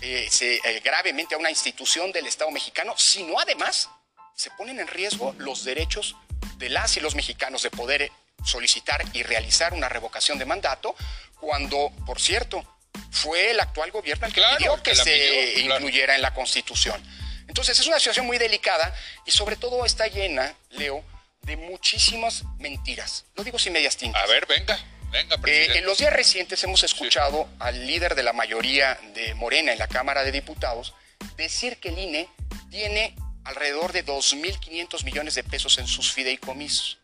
eh, 0.01 0.29
eh, 0.41 0.81
gravemente 0.83 1.35
a 1.35 1.37
una 1.37 1.49
institución 1.49 2.11
del 2.11 2.27
Estado 2.27 2.51
mexicano, 2.51 2.93
sino 2.97 3.39
además 3.39 3.89
se 4.35 4.51
ponen 4.51 4.79
en 4.79 4.87
riesgo 4.87 5.33
los 5.37 5.63
derechos 5.63 6.15
de 6.57 6.69
las 6.69 6.97
y 6.97 6.99
los 6.99 7.15
mexicanos 7.15 7.63
de 7.63 7.71
poder 7.71 8.11
solicitar 8.43 9.03
y 9.13 9.23
realizar 9.23 9.73
una 9.73 9.89
revocación 9.89 10.37
de 10.37 10.45
mandato, 10.45 10.95
cuando, 11.39 11.91
por 12.05 12.19
cierto, 12.19 12.74
fue 13.15 13.51
el 13.51 13.59
actual 13.61 13.91
gobierno 13.91 14.27
el 14.27 14.33
que 14.33 14.41
pidió 14.57 14.83
que 14.83 14.93
se 14.93 15.61
incluyera 15.61 16.15
en 16.15 16.21
la 16.21 16.33
Constitución. 16.33 17.01
Entonces 17.47 17.79
es 17.79 17.87
una 17.87 17.97
situación 17.97 18.25
muy 18.25 18.37
delicada 18.37 18.93
y 19.25 19.31
sobre 19.31 19.55
todo 19.55 19.85
está 19.85 20.07
llena, 20.07 20.53
Leo, 20.71 21.03
de 21.43 21.55
muchísimas 21.55 22.43
mentiras. 22.59 23.25
Lo 23.35 23.43
digo 23.43 23.57
sin 23.57 23.71
medias 23.71 23.95
tintas. 23.95 24.21
A 24.21 24.27
ver, 24.27 24.45
venga. 24.45 24.77
Venga, 25.11 25.37
eh, 25.45 25.67
en 25.75 25.85
los 25.85 25.99
días 25.99 26.11
recientes 26.11 26.61
hemos 26.65 26.83
escuchado 26.83 27.47
al 27.59 27.87
líder 27.87 28.15
de 28.15 28.23
la 28.23 28.33
mayoría 28.33 28.99
de 29.13 29.33
Morena 29.35 29.71
en 29.71 29.79
la 29.79 29.87
Cámara 29.87 30.23
de 30.23 30.33
Diputados 30.33 30.93
decir 31.37 31.77
que 31.77 31.89
el 31.89 31.99
INE 31.99 32.27
tiene 32.69 33.15
alrededor 33.45 33.93
de 33.93 34.05
2.500 34.05 35.05
millones 35.05 35.35
de 35.35 35.43
pesos 35.43 35.77
en 35.77 35.87
sus 35.87 36.11
fideicomisos. 36.11 36.97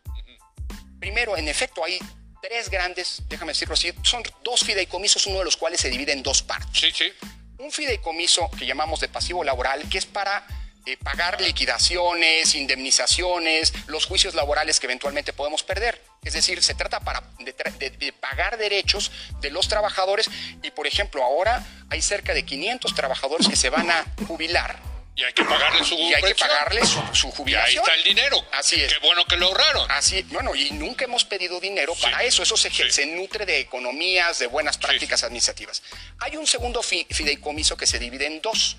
Primero, 1.00 1.38
en 1.38 1.48
efecto, 1.48 1.82
hay 1.84 1.98
tres 2.42 2.68
grandes, 2.68 3.22
déjame 3.28 3.52
decirlo 3.52 3.74
así, 3.74 3.92
son 4.02 4.22
dos 4.42 4.64
fideicomisos, 4.64 5.26
uno 5.26 5.38
de 5.38 5.44
los 5.44 5.56
cuales 5.56 5.80
se 5.80 5.88
divide 5.88 6.12
en 6.12 6.22
dos 6.22 6.42
partes. 6.42 6.78
Sí, 6.78 6.90
sí. 6.92 7.12
Un 7.58 7.70
fideicomiso 7.70 8.50
que 8.58 8.66
llamamos 8.66 9.00
de 9.00 9.08
pasivo 9.08 9.44
laboral, 9.44 9.88
que 9.88 9.98
es 9.98 10.06
para 10.06 10.44
eh, 10.84 10.96
pagar 10.96 11.40
liquidaciones, 11.40 12.56
indemnizaciones, 12.56 13.72
los 13.86 14.06
juicios 14.06 14.34
laborales 14.34 14.80
que 14.80 14.86
eventualmente 14.86 15.32
podemos 15.32 15.62
perder. 15.62 16.02
Es 16.24 16.32
decir, 16.32 16.60
se 16.60 16.74
trata 16.74 16.98
para, 16.98 17.22
de, 17.38 18.12
pagar 18.20 18.58
derechos 18.58 19.12
de 19.40 19.50
los 19.50 19.68
trabajadores 19.68 20.28
y, 20.60 20.72
por 20.72 20.88
ejemplo, 20.88 21.22
ahora 21.22 21.64
hay 21.88 22.02
cerca 22.02 22.34
de 22.34 22.44
500 22.44 22.94
trabajadores 22.96 23.48
que 23.48 23.56
se 23.56 23.70
van 23.70 23.90
a 23.90 24.04
jubilar. 24.26 24.91
Y 25.14 25.24
hay 25.24 25.32
que 25.34 25.44
pagarle 25.44 25.84
su 25.84 25.94
Y 25.94 26.14
hay 26.14 26.22
que 26.22 26.34
pagarle 26.34 26.80
su, 26.86 27.30
jubilación. 27.30 27.46
Y 27.46 27.54
ahí 27.54 27.76
está 27.76 27.94
el 27.94 28.04
dinero. 28.04 28.44
Así 28.52 28.80
es. 28.80 28.92
Qué 28.94 28.98
bueno 29.00 29.24
que 29.26 29.36
lo 29.36 29.46
ahorraron. 29.46 29.90
Así, 29.90 30.22
bueno, 30.30 30.54
y 30.54 30.70
nunca 30.70 31.04
hemos 31.04 31.24
pedido 31.24 31.60
dinero 31.60 31.94
para 32.00 32.22
eso. 32.22 32.42
Eso 32.42 32.56
se, 32.56 32.70
se, 32.70 33.06
nutre 33.06 33.44
de 33.44 33.60
economías, 33.60 34.38
de 34.38 34.46
buenas 34.46 34.78
prácticas 34.78 35.22
administrativas. 35.22 35.82
Hay 36.20 36.36
un 36.36 36.46
segundo 36.46 36.82
fideicomiso 36.82 37.76
que 37.76 37.86
se 37.86 37.98
divide 37.98 38.26
en 38.26 38.40
dos. 38.40 38.76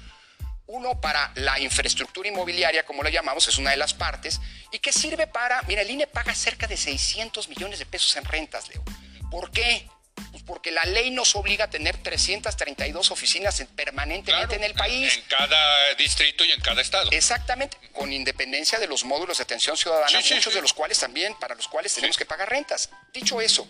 Uno 0.66 1.00
para 1.00 1.32
la 1.36 1.60
infraestructura 1.60 2.28
inmobiliaria, 2.30 2.84
como 2.84 3.04
lo 3.04 3.10
llamamos, 3.10 3.48
es 3.48 3.58
una 3.58 3.72
de 3.72 3.78
las 3.78 3.94
partes, 3.94 4.40
y 4.72 4.80
que 4.80 4.94
sirve 4.94 5.28
para, 5.28 5.62
mira, 5.64 5.82
el 5.82 5.92
INE 5.92 6.08
paga 6.08 6.34
cerca 6.34 6.68
de 6.68 6.78
600 6.78 7.50
millones 7.50 7.80
de 7.80 7.86
pesos 7.86 8.16
en 8.16 8.24
rentas, 8.24 8.70
Leo. 8.70 8.84
¿Por 9.30 9.52
qué? 9.52 9.88
Porque 10.46 10.72
la 10.72 10.84
ley 10.84 11.10
nos 11.12 11.36
obliga 11.36 11.66
a 11.66 11.70
tener 11.70 11.98
332 11.98 13.12
oficinas 13.12 13.64
permanentemente 13.76 14.56
en 14.56 14.64
el 14.64 14.74
país. 14.74 15.16
En 15.16 15.24
cada 15.30 15.94
distrito 15.96 16.44
y 16.44 16.52
en 16.52 16.60
cada 16.60 16.82
estado. 16.82 17.10
Exactamente, 17.12 17.78
con 17.94 18.12
independencia 18.12 18.80
de 18.80 18.88
los 18.88 19.06
módulos 19.06 19.38
de 19.38 19.44
atención 19.44 19.78
ciudadana, 19.78 20.20
muchos 20.20 20.54
de 20.54 20.62
los 20.62 20.74
cuales 20.74 21.00
también, 21.00 21.34
para 21.36 21.56
los 21.56 21.68
cuales 21.68 21.94
tenemos 21.94 22.18
que 22.18 22.26
pagar 22.26 22.50
rentas. 22.50 22.90
Dicho 23.14 23.40
eso, 23.40 23.68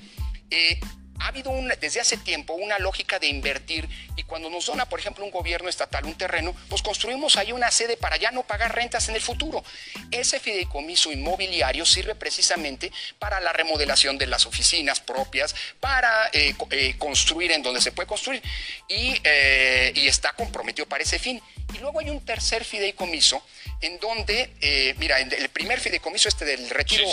eh, 0.49 0.79
ha 1.19 1.27
habido 1.27 1.51
desde 1.79 1.99
hace 1.99 2.17
tiempo 2.17 2.53
una 2.53 2.79
lógica 2.79 3.19
de 3.19 3.27
invertir 3.27 3.87
y 4.15 4.23
cuando 4.23 4.49
nos 4.49 4.65
dona, 4.65 4.87
por 4.87 4.99
ejemplo, 4.99 5.23
un 5.23 5.31
gobierno 5.31 5.69
estatal 5.69 6.05
un 6.05 6.15
terreno, 6.15 6.55
pues 6.69 6.81
construimos 6.81 7.37
ahí 7.37 7.51
una 7.51 7.71
sede 7.71 7.97
para 7.97 8.17
ya 8.17 8.31
no 8.31 8.43
pagar 8.43 8.75
rentas 8.75 9.09
en 9.09 9.15
el 9.15 9.21
futuro. 9.21 9.63
Ese 10.11 10.39
fideicomiso 10.39 11.11
inmobiliario 11.11 11.85
sirve 11.85 12.15
precisamente 12.15 12.91
para 13.19 13.39
la 13.39 13.53
remodelación 13.53 14.17
de 14.17 14.27
las 14.27 14.45
oficinas 14.45 14.99
propias, 14.99 15.55
para 15.79 16.29
eh, 16.33 16.55
eh, 16.71 16.95
construir 16.97 17.51
en 17.51 17.63
donde 17.63 17.81
se 17.81 17.91
puede 17.91 18.07
construir 18.07 18.41
eh, 18.89 19.93
y 19.95 20.07
está 20.07 20.33
comprometido 20.33 20.87
para 20.87 21.03
ese 21.03 21.19
fin. 21.19 21.41
Y 21.73 21.79
luego 21.79 21.99
hay 21.99 22.09
un 22.09 22.23
tercer 22.23 22.63
fideicomiso 22.65 23.43
en 23.83 23.99
donde, 23.99 24.49
eh, 24.61 24.95
mira, 24.97 25.19
el 25.19 25.49
primer 25.49 25.77
fideicomiso 25.77 26.29
este 26.29 26.45
del 26.45 26.69
retiro 26.69 27.03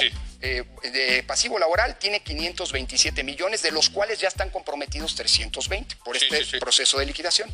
eh, 0.41 0.65
de 0.85 1.23
pasivo 1.25 1.59
laboral 1.59 1.99
tiene 1.99 2.21
527 2.21 3.25
millones, 3.25 3.61
de 3.63 3.73
los 3.73 3.91
cuales 3.91 4.21
ya 4.21 4.29
están 4.29 4.51
comprometidos 4.51 5.17
320 5.17 5.97
por 6.05 6.17
este 6.17 6.61
proceso 6.61 6.99
de 7.01 7.07
liquidación. 7.07 7.53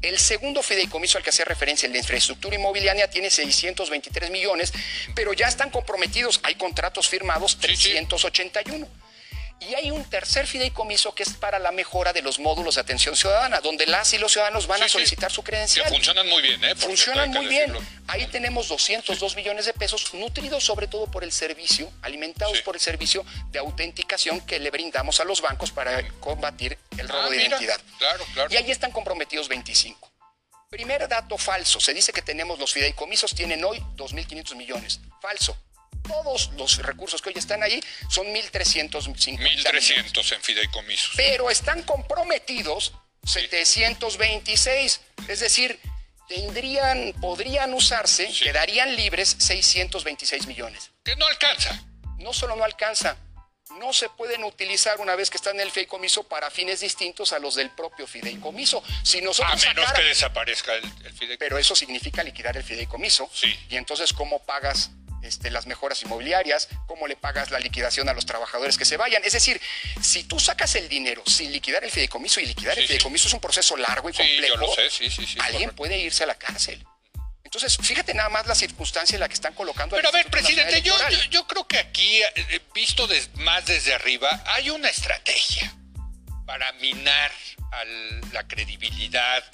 El 0.00 0.16
segundo 0.16 0.62
fideicomiso 0.62 1.18
al 1.18 1.24
que 1.24 1.30
hacía 1.30 1.44
referencia, 1.44 1.88
el 1.88 1.92
de 1.92 1.98
infraestructura 1.98 2.54
inmobiliaria, 2.54 3.10
tiene 3.10 3.30
623 3.30 4.30
millones, 4.30 4.72
pero 5.16 5.32
ya 5.32 5.48
están 5.48 5.70
comprometidos, 5.70 6.38
hay 6.44 6.54
contratos 6.54 7.08
firmados 7.08 7.58
381. 7.58 9.01
Y 9.68 9.74
hay 9.74 9.90
un 9.90 10.04
tercer 10.04 10.46
fideicomiso 10.46 11.14
que 11.14 11.22
es 11.22 11.34
para 11.34 11.58
la 11.58 11.70
mejora 11.72 12.12
de 12.12 12.22
los 12.22 12.38
módulos 12.38 12.74
de 12.74 12.80
atención 12.80 13.14
ciudadana, 13.16 13.60
donde 13.60 13.86
las 13.86 14.12
y 14.12 14.18
los 14.18 14.32
ciudadanos 14.32 14.66
van 14.66 14.82
a 14.82 14.88
solicitar 14.88 15.30
su 15.30 15.42
credencial. 15.42 15.86
Que 15.86 15.92
funcionan 15.92 16.28
muy 16.28 16.42
bien, 16.42 16.64
¿eh? 16.64 16.74
funcionan 16.74 17.30
muy 17.30 17.46
bien. 17.46 17.72
Ahí 18.08 18.26
tenemos 18.26 18.68
202 18.68 19.36
millones 19.36 19.66
de 19.66 19.72
pesos, 19.72 20.12
nutridos 20.14 20.64
sobre 20.64 20.86
todo 20.88 21.06
por 21.06 21.22
el 21.22 21.32
servicio, 21.32 21.90
alimentados 22.02 22.60
por 22.62 22.74
el 22.74 22.80
servicio 22.80 23.24
de 23.50 23.58
autenticación 23.60 24.40
que 24.40 24.58
le 24.58 24.70
brindamos 24.70 25.20
a 25.20 25.24
los 25.24 25.40
bancos 25.40 25.70
para 25.70 26.08
combatir 26.20 26.78
el 26.98 27.08
robo 27.08 27.22
ah, 27.26 27.30
de 27.30 27.36
identidad. 27.36 27.80
Claro, 27.98 28.24
claro. 28.34 28.52
Y 28.52 28.56
ahí 28.56 28.70
están 28.70 28.90
comprometidos 28.90 29.48
25. 29.48 30.10
Primer 30.70 31.06
dato 31.06 31.36
falso. 31.38 31.80
Se 31.80 31.92
dice 31.92 32.12
que 32.12 32.22
tenemos 32.22 32.58
los 32.58 32.72
fideicomisos, 32.72 33.34
tienen 33.34 33.62
hoy 33.64 33.78
2.500 33.96 34.56
millones. 34.56 35.00
Falso 35.20 35.56
todos 36.02 36.50
los 36.56 36.78
recursos 36.78 37.22
que 37.22 37.30
hoy 37.30 37.34
están 37.36 37.62
ahí 37.62 37.82
son 38.08 38.26
1.350. 38.26 39.38
1.300 39.38 40.32
en 40.32 40.42
fideicomisos. 40.42 41.12
Pero 41.16 41.50
están 41.50 41.82
comprometidos 41.82 42.92
726. 43.24 45.00
Es 45.28 45.40
decir, 45.40 45.78
tendrían, 46.28 47.14
podrían 47.20 47.72
usarse, 47.74 48.30
quedarían 48.42 48.94
libres 48.96 49.36
626 49.38 50.46
millones. 50.46 50.90
Que 51.04 51.16
no 51.16 51.26
alcanza. 51.26 51.82
No 52.18 52.32
solo 52.32 52.54
no 52.54 52.64
alcanza, 52.64 53.16
no 53.78 53.92
se 53.92 54.08
pueden 54.10 54.44
utilizar 54.44 55.00
una 55.00 55.16
vez 55.16 55.28
que 55.28 55.36
están 55.36 55.56
en 55.56 55.62
el 55.62 55.70
fideicomiso 55.72 56.22
para 56.24 56.50
fines 56.50 56.80
distintos 56.80 57.32
a 57.32 57.38
los 57.38 57.56
del 57.56 57.70
propio 57.70 58.06
fideicomiso. 58.06 58.82
Si 59.02 59.20
nosotros 59.20 59.64
a 59.64 59.68
menos 59.68 59.92
que 59.92 60.02
desaparezca 60.02 60.74
el, 60.74 60.84
el, 60.84 61.12
fideicomiso. 61.12 61.38
Pero 61.38 61.58
eso 61.58 61.74
significa 61.74 62.22
liquidar 62.22 62.56
el 62.56 62.62
fideicomiso. 62.62 63.28
Sí. 63.32 63.52
Y 63.70 63.76
entonces, 63.76 64.12
¿cómo 64.12 64.38
pagas 64.44 64.90
este, 65.22 65.50
las 65.50 65.66
mejoras 65.66 66.02
inmobiliarias, 66.02 66.68
cómo 66.86 67.06
le 67.06 67.16
pagas 67.16 67.50
la 67.50 67.58
liquidación 67.58 68.08
a 68.08 68.14
los 68.14 68.26
trabajadores 68.26 68.76
que 68.76 68.84
se 68.84 68.96
vayan. 68.96 69.22
Es 69.24 69.32
decir, 69.32 69.60
si 70.00 70.24
tú 70.24 70.38
sacas 70.38 70.74
el 70.74 70.88
dinero 70.88 71.22
sin 71.26 71.52
liquidar 71.52 71.84
el 71.84 71.90
fideicomiso 71.90 72.40
y 72.40 72.46
liquidar 72.46 72.78
el 72.78 72.86
fideicomiso 72.86 73.28
es 73.28 73.34
un 73.34 73.40
proceso 73.40 73.76
largo 73.76 74.10
y 74.10 74.12
complejo, 74.12 74.74
alguien 75.40 75.70
puede 75.70 75.98
irse 75.98 76.24
a 76.24 76.26
la 76.26 76.34
cárcel. 76.34 76.84
Entonces, 77.44 77.76
fíjate 77.76 78.14
nada 78.14 78.30
más 78.30 78.46
la 78.46 78.54
circunstancia 78.54 79.14
en 79.14 79.20
la 79.20 79.28
que 79.28 79.34
están 79.34 79.52
colocando. 79.52 79.94
Pero 79.94 80.08
a 80.08 80.12
ver, 80.12 80.26
presidente, 80.30 80.80
yo, 80.80 80.96
yo, 81.30 81.46
creo 81.46 81.66
que 81.66 81.78
aquí, 81.78 82.22
eh, 82.22 82.60
visto 82.74 83.06
más 83.34 83.66
desde 83.66 83.92
arriba, 83.92 84.42
hay 84.46 84.70
una 84.70 84.88
estrategia 84.88 85.70
para 86.46 86.72
minar 86.74 87.30
la 88.32 88.46
credibilidad 88.46 89.44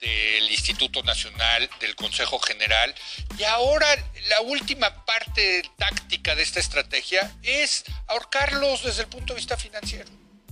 del 0.00 0.50
Instituto 0.50 1.02
Nacional, 1.02 1.68
del 1.80 1.96
Consejo 1.96 2.38
General. 2.38 2.94
Y 3.38 3.44
ahora 3.44 3.86
la 4.28 4.40
última 4.42 5.04
parte 5.04 5.62
táctica 5.76 6.34
de 6.34 6.42
esta 6.42 6.60
estrategia 6.60 7.32
es 7.42 7.84
ahorcarlos 8.06 8.84
desde 8.84 9.02
el 9.02 9.08
punto 9.08 9.34
de 9.34 9.38
vista 9.38 9.56
financiero. 9.56 10.10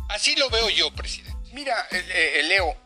Así 0.09 0.37
lo 0.37 0.51
veo 0.51 0.69
yo, 0.71 0.93
presidente. 0.93 1.37
Mira, 1.53 1.87
eh, 1.91 2.05
eh, 2.37 2.43
Leo, 2.45 2.77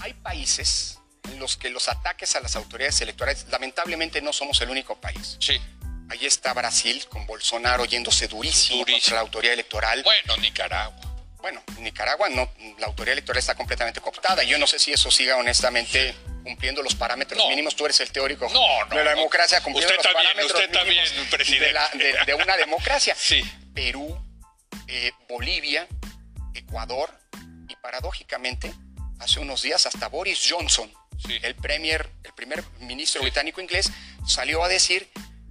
hay 0.00 0.12
países 0.14 0.98
en 1.24 1.38
los 1.38 1.56
que 1.56 1.70
los 1.70 1.88
ataques 1.88 2.36
a 2.36 2.40
las 2.40 2.56
autoridades 2.56 3.00
electorales, 3.00 3.46
lamentablemente 3.50 4.20
no 4.22 4.32
somos 4.32 4.60
el 4.60 4.70
único 4.70 5.00
país. 5.00 5.36
Sí. 5.40 5.60
Ahí 6.10 6.24
está 6.24 6.54
Brasil, 6.54 7.06
con 7.08 7.26
Bolsonaro 7.26 7.84
yéndose 7.84 8.28
durísimo, 8.28 8.78
durísimo. 8.78 8.98
contra 8.98 9.14
la 9.16 9.20
autoridad 9.20 9.54
electoral. 9.54 10.02
Bueno, 10.02 10.36
Nicaragua 10.38 11.07
bueno, 11.40 11.62
Nicaragua 11.78 12.28
no, 12.28 12.50
la 12.78 12.86
autoridad 12.86 13.12
electoral 13.12 13.38
está 13.38 13.54
completamente 13.54 14.00
cooptada. 14.00 14.42
Yo 14.42 14.58
no 14.58 14.66
sé 14.66 14.78
si 14.78 14.92
eso 14.92 15.10
siga 15.10 15.36
honestamente 15.36 16.14
cumpliendo 16.42 16.82
los 16.82 16.94
parámetros 16.94 17.46
mínimos. 17.48 17.76
Tú 17.76 17.84
eres 17.84 18.00
el 18.00 18.10
teórico 18.10 18.48
de 18.90 19.04
la 19.04 19.10
democracia, 19.10 19.60
cumpliendo 19.60 19.94
los 19.94 20.06
parámetros 20.06 20.62
mínimos 20.86 22.26
de, 22.26 22.34
una 22.34 22.56
democracia. 22.56 23.14
Sí. 23.28 23.42
Perú, 23.74 24.18
eh, 24.86 25.12
Bolivia, 25.28 25.86
Ecuador 26.54 27.12
y 27.68 27.76
paradójicamente, 27.76 28.72
hace 29.20 29.38
unos 29.38 29.62
días 29.62 29.86
hasta 29.86 30.08
Boris 30.08 30.46
Johnson, 30.48 30.90
el 31.42 31.54
premier, 31.54 32.08
el 32.24 32.32
primer 32.32 32.64
ministro 32.80 33.22
británico 33.22 33.60
inglés, 33.60 33.90
salió 34.26 34.64
a 34.64 34.68
decir 34.68 35.08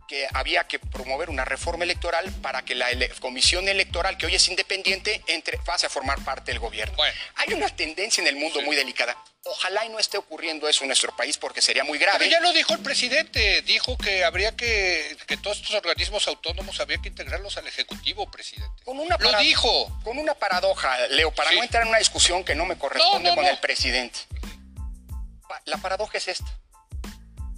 que 0.07 0.27
había 0.33 0.65
que 0.65 0.79
promover 0.79 1.29
una 1.29 1.45
reforma 1.45 1.83
electoral 1.83 2.31
para 2.41 2.63
que 2.63 2.75
la 2.75 2.87
comisión 3.19 3.67
electoral, 3.67 4.17
que 4.17 4.25
hoy 4.25 4.35
es 4.35 4.47
independiente, 4.47 5.21
entre, 5.27 5.57
pase 5.59 5.85
a 5.85 5.89
formar 5.89 6.23
parte 6.23 6.51
del 6.51 6.59
gobierno. 6.59 6.97
Hay 7.35 7.53
una 7.53 7.69
tendencia 7.69 8.21
en 8.21 8.27
el 8.27 8.37
mundo 8.37 8.61
muy 8.61 8.75
delicada. 8.75 9.15
Ojalá 9.43 9.85
y 9.85 9.89
no 9.89 9.99
esté 9.99 10.17
ocurriendo 10.17 10.67
eso 10.67 10.83
en 10.83 10.87
nuestro 10.87 11.15
país 11.15 11.37
porque 11.37 11.61
sería 11.61 11.83
muy 11.83 11.97
grave. 11.97 12.19
Pero 12.19 12.31
ya 12.31 12.39
lo 12.41 12.51
dijo 12.51 12.73
el 12.73 12.79
presidente, 12.79 13.61
dijo 13.61 13.97
que 13.97 14.25
habría 14.25 14.55
que, 14.55 15.15
que 15.25 15.37
todos 15.37 15.57
estos 15.57 15.75
organismos 15.75 16.27
autónomos 16.27 16.79
había 16.79 16.97
que 16.97 17.09
integrarlos 17.09 17.57
al 17.57 17.67
Ejecutivo, 17.67 18.29
presidente. 18.29 18.83
Con 18.83 18.99
una 18.99 19.17
lo 19.17 19.37
dijo. 19.39 20.01
Con 20.03 20.17
una 20.17 20.33
paradoja, 20.33 21.07
Leo, 21.09 21.31
para 21.33 21.51
no 21.51 21.63
entrar 21.63 21.83
en 21.83 21.89
una 21.89 21.99
discusión 21.99 22.43
que 22.43 22.55
no 22.55 22.65
me 22.65 22.77
corresponde 22.77 23.33
con 23.35 23.45
el 23.45 23.57
presidente. 23.59 24.19
La 25.65 25.77
paradoja 25.77 26.17
es 26.17 26.27
esta 26.27 26.57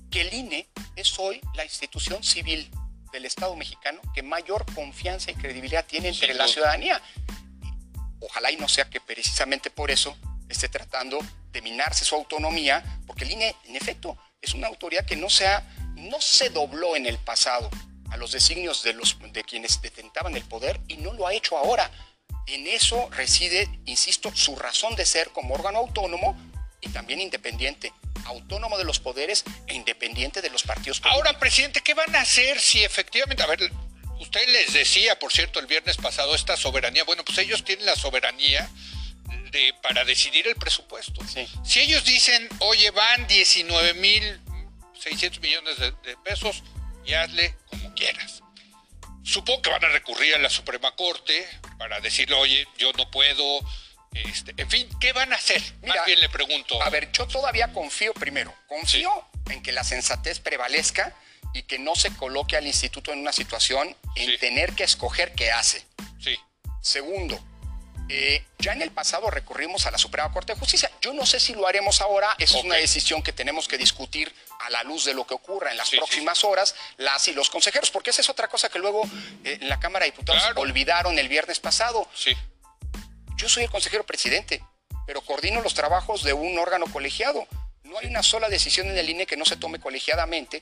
que 0.10 0.22
el 0.22 0.34
INE 0.34 0.68
es 0.96 1.18
hoy 1.20 1.42
la 1.56 1.64
institución 1.64 2.24
civil 2.24 2.70
del 3.12 3.26
Estado 3.26 3.56
mexicano 3.56 4.02
que 4.14 4.24
mayor 4.24 4.66
confianza 4.74 5.32
y 5.32 5.36
credibilidad 5.36 5.86
tiene 5.86 6.10
entre 6.10 6.34
la 6.34 6.48
ciudadanía. 6.48 7.02
Ojalá 8.20 8.52
y 8.52 8.58
no 8.58 8.68
sea 8.68 8.90
que 8.90 9.00
precisamente 9.00 9.70
por 9.70 9.92
eso 9.92 10.16
esté 10.48 10.68
tratando 10.68 11.20
de 11.52 11.62
minarse 11.62 12.06
su 12.06 12.16
autonomía, 12.16 12.84
porque 13.08 13.24
el 13.24 13.32
INE, 13.32 13.56
en 13.66 13.76
efecto, 13.76 14.18
es 14.42 14.54
una 14.54 14.68
autoridad 14.68 15.06
que 15.06 15.16
no, 15.16 15.30
sea, 15.30 15.68
no 15.96 16.20
se 16.22 16.50
dobló 16.50 16.96
en 16.96 17.06
el 17.06 17.18
pasado 17.18 17.70
a 18.12 18.18
los 18.18 18.32
designios 18.32 18.84
de, 18.84 18.94
los, 18.94 19.18
de 19.32 19.44
quienes 19.44 19.82
detentaban 19.82 20.36
el 20.36 20.44
poder 20.44 20.80
y 20.88 20.98
no 20.98 21.14
lo 21.14 21.28
ha 21.28 21.34
hecho 21.34 21.58
ahora. 21.58 21.90
En 22.48 22.68
eso 22.68 23.10
reside, 23.12 23.70
insisto, 23.86 24.32
su 24.36 24.56
razón 24.56 24.96
de 24.96 25.06
ser 25.06 25.30
como 25.30 25.54
órgano 25.54 25.80
autónomo 25.80 26.36
y 26.82 26.90
también 26.90 27.22
independiente, 27.22 27.94
autónomo 28.30 28.78
de 28.78 28.84
los 28.84 29.00
poderes 29.00 29.44
e 29.68 29.74
independiente 29.74 30.42
de 30.42 30.50
los 30.50 30.64
partidos 30.64 31.00
políticos. 31.00 31.26
Ahora, 31.28 31.40
presidente, 31.40 31.82
¿qué 31.82 31.94
van 31.94 32.16
a 32.16 32.22
hacer 32.22 32.60
si 32.60 32.84
efectivamente, 32.84 33.44
a 33.44 33.48
ver, 33.48 33.72
usted 34.20 34.48
les 34.48 34.74
decía, 34.74 35.20
por 35.20 35.32
cierto, 35.32 35.60
el 35.60 35.68
viernes 35.68 35.98
pasado, 35.98 36.36
esta 36.36 36.58
soberanía, 36.58 37.04
bueno, 37.04 37.24
pues 37.26 37.38
ellos 37.40 37.64
tienen 37.64 37.86
la 37.86 37.96
soberanía 37.96 38.70
de, 39.52 39.74
para 39.82 40.06
decidir 40.06 40.48
el 40.48 40.56
presupuesto. 40.56 41.22
Si 41.64 41.80
ellos 41.80 42.04
dicen, 42.06 42.48
oye, 42.60 42.92
van 42.92 43.28
19 43.28 43.94
mil 43.96 44.40
600 45.00 45.40
millones 45.42 45.80
de, 45.80 45.92
de 46.04 46.18
pesos 46.18 46.64
y 47.06 47.14
hazle 47.14 47.56
como 47.68 47.94
quieras. 47.96 48.42
Supongo 49.24 49.62
que 49.62 49.70
van 49.70 49.84
a 49.86 49.90
recurrir 49.90 50.36
a 50.36 50.40
la 50.40 50.50
Suprema 50.50 50.96
Corte 50.96 51.48
para 51.78 52.00
decirle, 52.00 52.36
oye, 52.36 52.68
yo 52.78 52.92
no 52.94 53.10
puedo, 53.12 53.60
este, 54.14 54.54
en 54.58 54.70
fin, 54.70 54.90
¿qué 55.00 55.14
van 55.14 55.32
a 55.34 55.36
hacer? 55.36 55.62
Más 55.86 56.06
bien 56.06 56.20
le 56.20 56.30
pregunto. 56.30 56.82
A 56.82 56.90
ver, 56.90 57.12
yo 57.12 57.28
todavía 57.28 57.72
confío 57.72 58.14
primero, 58.14 58.54
confío 58.68 59.12
en 59.50 59.62
que 59.62 59.72
la 59.72 59.84
sensatez 59.84 60.40
prevalezca 60.40 61.16
y 61.54 61.64
que 61.64 61.80
no 61.80 61.96
se 61.96 62.16
coloque 62.16 62.58
al 62.58 62.68
instituto 62.68 63.12
en 63.12 63.20
una 63.20 63.34
situación 63.34 63.96
en 64.16 64.40
tener 64.40 64.74
que 64.74 64.84
escoger 64.84 65.34
qué 65.34 65.52
hace. 65.52 65.86
Sí. 66.20 66.38
Segundo, 66.82 67.40
eh, 68.12 68.44
ya 68.58 68.74
en 68.74 68.82
el 68.82 68.92
pasado 68.92 69.30
recurrimos 69.30 69.86
a 69.86 69.92
la 69.92 70.00
Suprema 70.00 70.32
Corte 70.32 70.54
de 70.54 70.60
Justicia. 70.60 70.92
Yo 71.00 71.14
no 71.14 71.28
sé 71.28 71.40
si 71.40 71.54
lo 71.54 71.68
haremos 71.68 72.02
ahora. 72.02 72.36
Esa 72.40 72.58
es 72.58 72.64
una 72.64 72.76
decisión 72.76 73.22
que 73.22 73.34
tenemos 73.34 73.68
que 73.68 73.78
discutir 73.78 74.34
a 74.62 74.70
la 74.72 74.84
luz 74.84 75.06
de 75.06 75.14
lo 75.14 75.28
que 75.28 75.36
ocurra 75.36 75.72
en 75.72 75.78
las 75.78 75.92
próximas 75.92 76.44
horas, 76.44 76.76
las 76.98 77.28
y 77.28 77.34
los 77.34 77.50
consejeros, 77.50 77.92
porque 77.92 78.10
esa 78.10 78.22
es 78.22 78.30
otra 78.30 78.48
cosa 78.48 78.70
que 78.70 78.80
luego 78.80 79.04
eh, 79.44 79.60
en 79.62 79.70
la 79.70 79.80
Cámara 79.80 80.06
de 80.06 80.12
Diputados 80.12 80.44
olvidaron 80.56 81.20
el 81.20 81.30
viernes 81.30 81.60
pasado. 81.60 82.08
Sí. 82.16 82.36
Yo 83.40 83.48
soy 83.48 83.64
el 83.64 83.70
consejero 83.70 84.06
presidente, 84.06 84.62
pero 85.08 85.22
coordino 85.22 85.62
los 85.62 85.74
trabajos 85.74 86.24
de 86.24 86.34
un 86.34 86.60
órgano 86.60 86.88
colegiado. 86.92 87.48
No 87.84 87.98
hay 87.98 88.08
una 88.08 88.22
sola 88.22 88.50
decisión 88.50 88.88
en 88.88 88.98
el 88.98 89.10
INE 89.10 89.26
que 89.26 89.38
no 89.38 89.46
se 89.46 89.56
tome 89.56 89.80
colegiadamente, 89.80 90.62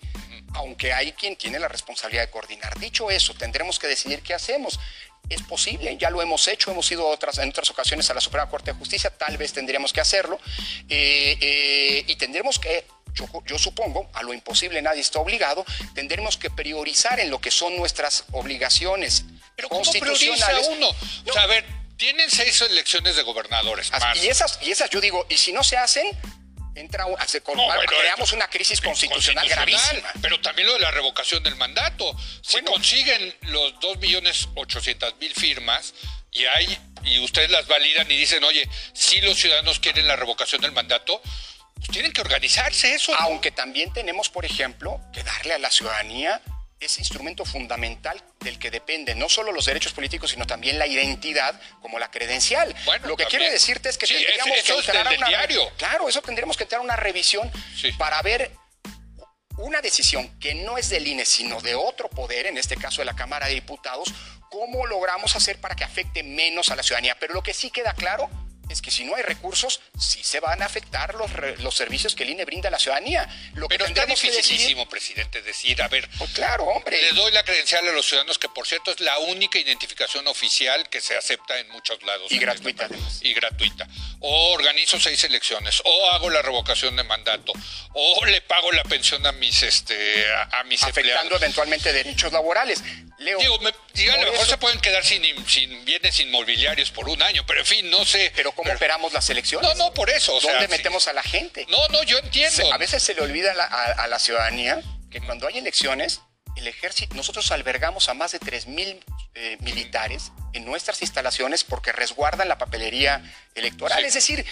aunque 0.53 0.93
hay 0.93 1.11
quien 1.13 1.35
tiene 1.35 1.57
la 1.57 1.67
responsabilidad 1.67 2.25
de 2.25 2.29
coordinar. 2.29 2.77
Dicho 2.77 3.09
eso, 3.09 3.33
tendremos 3.33 3.79
que 3.79 3.87
decidir 3.87 4.21
qué 4.21 4.35
hacemos. 4.35 4.79
Es 5.27 5.41
posible, 5.41 5.97
ya 5.97 6.11
lo 6.11 6.21
hemos 6.21 6.47
hecho, 6.47 6.69
hemos 6.69 6.89
ido 6.91 7.07
otras, 7.07 7.39
en 7.39 7.49
otras 7.49 7.71
ocasiones 7.71 8.11
a 8.11 8.13
la 8.13 8.21
Suprema 8.21 8.47
Corte 8.47 8.71
de 8.71 8.77
Justicia, 8.77 9.09
tal 9.09 9.37
vez 9.37 9.53
tendríamos 9.53 9.91
que 9.91 9.99
hacerlo, 9.99 10.39
eh, 10.87 11.35
eh, 11.41 12.03
y 12.05 12.15
tendremos 12.15 12.59
que 12.59 12.85
yo, 13.45 13.57
supongo, 13.57 14.07
a 14.13 14.21
lo 14.21 14.35
imposible 14.35 14.79
nadie 14.83 15.01
está 15.01 15.19
obligado, 15.19 15.65
tendremos 15.95 16.37
que 16.37 16.51
priorizar 16.51 17.19
en 17.19 17.31
lo 17.31 17.41
que 17.41 17.49
son 17.49 17.75
nuestras 17.75 18.25
obligaciones 18.31 19.25
Pero 19.55 19.69
constitucionales. 19.69 20.67
uno? 20.69 20.89
O 20.89 21.33
sea, 21.33 21.41
a 21.41 21.47
ver, 21.47 21.65
tienen 21.97 22.29
seis 22.29 22.61
elecciones 22.61 23.15
de 23.15 23.23
gobernadores. 23.23 23.91
Y 24.15 24.27
esas, 24.27 24.59
y 24.61 24.71
esas 24.71 24.89
yo 24.89 25.01
digo, 25.01 25.25
y 25.29 25.37
si 25.37 25.51
no 25.51 25.63
se 25.63 25.77
hacen, 25.77 26.07
entra 26.75 27.05
creamos 27.87 28.31
una 28.33 28.47
crisis 28.47 28.79
constitucional, 28.79 29.47
gravísima. 29.49 30.11
Pero 30.21 30.39
también 30.39 30.67
lo 30.67 30.73
de 30.73 30.79
la 30.79 30.91
revocación 30.91 31.43
del 31.43 31.55
mandato. 31.55 32.15
Si 32.41 32.61
consiguen 32.61 33.35
los 33.41 33.73
2.800.000 33.75 35.33
firmas 35.33 35.93
y 36.31 36.45
hay 36.45 36.77
y 37.03 37.19
ustedes 37.19 37.49
las 37.49 37.67
validan 37.67 38.09
y 38.11 38.17
dicen, 38.17 38.43
oye, 38.43 38.67
si 38.93 39.21
los 39.21 39.37
ciudadanos 39.37 39.79
quieren 39.79 40.07
la 40.07 40.15
revocación 40.15 40.61
del 40.61 40.71
mandato, 40.71 41.21
pues 41.75 41.89
tienen 41.89 42.11
que 42.11 42.21
organizarse 42.21 42.93
eso. 42.93 43.13
Aunque 43.15 43.51
también 43.51 43.91
tenemos, 43.93 44.29
por 44.29 44.45
ejemplo, 44.45 44.99
que 45.13 45.23
darle 45.23 45.53
a 45.53 45.59
la 45.59 45.71
ciudadanía 45.71 46.41
ese 46.79 47.01
instrumento 47.01 47.43
fundamental 47.45 48.23
del 48.39 48.59
que 48.59 48.71
depende 48.71 49.15
no 49.15 49.29
solo 49.29 49.51
los 49.51 49.65
derechos 49.65 49.93
políticos, 49.93 50.31
sino 50.31 50.45
también 50.45 50.79
la 50.79 50.87
identidad 50.87 51.59
como 51.81 51.99
la 51.99 52.11
credencial. 52.11 52.73
Lo 53.03 53.17
que 53.17 53.25
quiero 53.25 53.49
decirte 53.49 53.89
es 53.89 53.97
que 53.97 54.07
tendríamos 54.07 54.63
que 54.63 54.73
entrar 54.73 55.07
a 55.07 55.11
una, 55.11 55.27
diario. 55.27 55.71
Claro, 55.77 56.07
eso 56.07 56.21
tendríamos 56.21 56.57
que 56.57 56.63
entrar 56.63 56.81
a 56.81 56.83
una 56.83 56.95
revisión 56.95 57.51
para 57.97 58.21
ver 58.21 58.51
una 59.57 59.81
decisión 59.81 60.39
que 60.39 60.53
no 60.53 60.77
es 60.77 60.89
del 60.89 61.07
INE, 61.07 61.25
sino 61.25 61.59
de 61.61 61.75
otro 61.75 62.09
poder, 62.09 62.45
en 62.45 62.57
este 62.57 62.77
caso 62.77 63.01
de 63.01 63.05
la 63.05 63.15
Cámara 63.15 63.47
de 63.47 63.55
Diputados, 63.55 64.13
cómo 64.49 64.85
logramos 64.85 65.35
hacer 65.35 65.59
para 65.59 65.75
que 65.75 65.83
afecte 65.83 66.23
menos 66.23 66.69
a 66.69 66.75
la 66.75 66.83
ciudadanía. 66.83 67.17
Pero 67.19 67.33
lo 67.33 67.43
que 67.43 67.53
sí 67.53 67.71
queda 67.71 67.93
claro 67.93 68.29
es 68.69 68.81
que 68.81 68.91
si 68.91 69.05
no 69.05 69.15
hay 69.15 69.23
recursos, 69.23 69.79
sí 69.97 70.23
se 70.23 70.39
van 70.39 70.61
a 70.61 70.65
afectar 70.65 71.15
los, 71.15 71.31
los 71.59 71.75
servicios 71.75 72.15
que 72.15 72.23
el 72.23 72.31
INE 72.31 72.45
brinda 72.45 72.69
a 72.69 72.71
la 72.71 72.79
ciudadanía. 72.79 73.27
Lo 73.55 73.67
Pero 73.67 73.85
está 73.85 74.05
dificilísimo, 74.05 74.87
presidente, 74.89 75.41
decir, 75.41 75.81
a 75.81 75.87
ver, 75.87 76.09
pues 76.17 76.31
claro, 76.31 76.65
hombre. 76.65 77.01
le 77.01 77.13
doy 77.13 77.31
la 77.31 77.43
credencial 77.43 77.87
a 77.87 77.91
los 77.91 78.05
ciudadanos, 78.05 78.37
que 78.37 78.49
por 78.49 78.67
cierto 78.67 78.91
es 78.91 78.99
la 78.99 79.17
única 79.19 79.59
identificación 79.59 80.27
oficial 80.27 80.89
que 80.89 81.01
se 81.01 81.15
acepta 81.15 81.57
en 81.59 81.69
muchos 81.69 82.01
lados. 82.03 82.31
Y 82.31 82.39
gratuita, 82.39 82.85
además. 82.85 83.19
Y 83.21 83.33
gratuita. 83.33 83.87
O 84.19 84.53
organizo 84.53 84.99
seis 84.99 85.23
elecciones, 85.23 85.81
o 85.85 86.11
hago 86.11 86.29
la 86.29 86.41
revocación 86.41 86.95
de 86.95 87.03
mandato, 87.03 87.53
o 87.93 88.25
le 88.25 88.41
pago 88.41 88.71
la 88.71 88.83
pensión 88.83 89.25
a 89.25 89.31
mis, 89.31 89.63
este, 89.63 90.25
a, 90.31 90.63
mis 90.65 90.83
Afectando 90.83 91.35
eventualmente 91.35 91.93
derechos 91.93 92.31
laborales. 92.31 92.81
Leo, 93.19 93.39
Digo, 93.93 94.13
a 94.13 94.17
lo 94.17 94.31
mejor 94.31 94.45
se 94.45 94.57
pueden 94.57 94.79
quedar 94.79 95.03
sin, 95.03 95.23
sin 95.47 95.85
bienes 95.85 96.19
inmobiliarios 96.19 96.91
por 96.91 97.09
un 97.09 97.21
año, 97.23 97.43
pero 97.47 97.61
en 97.61 97.65
fin, 97.65 97.89
no 97.89 98.05
sé. 98.05 98.31
Pero 98.35 98.51
¿cómo 98.51 98.71
operamos 98.71 99.11
las 99.11 99.27
elecciones? 99.29 99.67
No, 99.67 99.85
no, 99.85 99.93
por 99.93 100.09
eso. 100.09 100.39
¿Dónde 100.39 100.67
metemos 100.67 101.07
a 101.07 101.13
la 101.13 101.23
gente? 101.23 101.65
No, 101.69 101.87
no, 101.89 102.03
yo 102.03 102.19
entiendo. 102.19 102.71
a 102.71 102.77
veces 102.77 103.01
se 103.01 103.15
le 103.15 103.21
olvida 103.21 103.51
a, 103.53 104.07
la 104.07 104.19
ciudadanía 104.19 104.81
que 105.09 105.19
cuando 105.21 105.47
hay 105.47 105.57
elecciones, 105.57 106.21
el 106.57 106.67
ejército, 106.67 107.15
nosotros 107.15 107.51
albergamos 107.51 108.07
a 108.09 108.13
más 108.13 108.33
de 108.33 108.39
3.000 108.39 109.03
eh, 109.33 109.57
militares 109.61 110.31
en 110.53 110.65
nuestras 110.65 111.01
instalaciones 111.01 111.63
porque 111.63 111.91
resguardan 111.91 112.47
la 112.47 112.59
papelería 112.59 113.23
electoral. 113.55 114.05
Es 114.05 114.13
decir, 114.13 114.45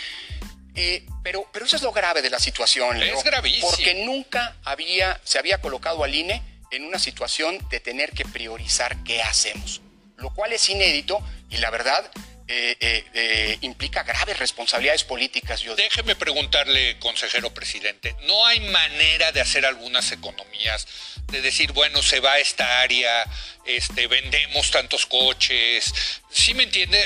eh, 0.73 1.05
pero, 1.23 1.47
pero 1.53 1.65
eso 1.65 1.75
es 1.75 1.83
lo 1.83 1.91
grave 1.91 2.23
de 2.23 2.31
la 2.31 2.39
situación. 2.39 3.01
Es 3.01 3.23
gravísimo. 3.23 3.69
Porque 3.69 4.05
nunca 4.05 4.55
había, 4.63 5.21
se 5.23 5.37
había 5.37 5.61
colocado 5.61 6.03
al 6.03 6.15
INE 6.15 6.41
en 6.71 6.83
una 6.85 6.99
situación 6.99 7.57
de 7.69 7.79
tener 7.79 8.11
que 8.11 8.25
priorizar 8.25 9.03
qué 9.03 9.21
hacemos, 9.21 9.81
lo 10.17 10.33
cual 10.33 10.53
es 10.53 10.69
inédito 10.69 11.19
y 11.49 11.57
la 11.57 11.69
verdad 11.69 12.11
eh, 12.47 12.77
eh, 12.79 13.03
eh, 13.15 13.57
implica 13.61 14.03
graves 14.03 14.37
responsabilidades 14.37 15.03
políticas. 15.03 15.61
Yo 15.61 15.75
Déjeme 15.75 16.15
preguntarle, 16.15 16.99
consejero 16.99 17.51
presidente, 17.51 18.15
¿no 18.27 18.45
hay 18.45 18.59
manera 18.59 19.31
de 19.31 19.41
hacer 19.41 19.65
algunas 19.65 20.11
economías, 20.11 20.87
de 21.25 21.41
decir, 21.41 21.71
bueno, 21.71 22.03
se 22.03 22.19
va 22.19 22.33
a 22.33 22.39
esta 22.39 22.81
área, 22.81 23.25
este, 23.65 24.05
vendemos 24.05 24.69
tantos 24.69 25.07
coches? 25.07 25.91
¿Sí 26.29 26.53
me 26.53 26.63
entiende? 26.63 27.03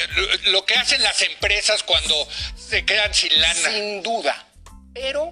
Lo, 0.48 0.66
que 0.66 0.74
hacen 0.74 1.02
las 1.04 1.22
empresas 1.22 1.84
cuando 1.84 2.28
se 2.58 2.84
quedan 2.84 3.14
sin 3.14 3.40
lana. 3.40 3.72
Sin 3.72 4.04
duda, 4.04 4.46
pero 4.94 5.32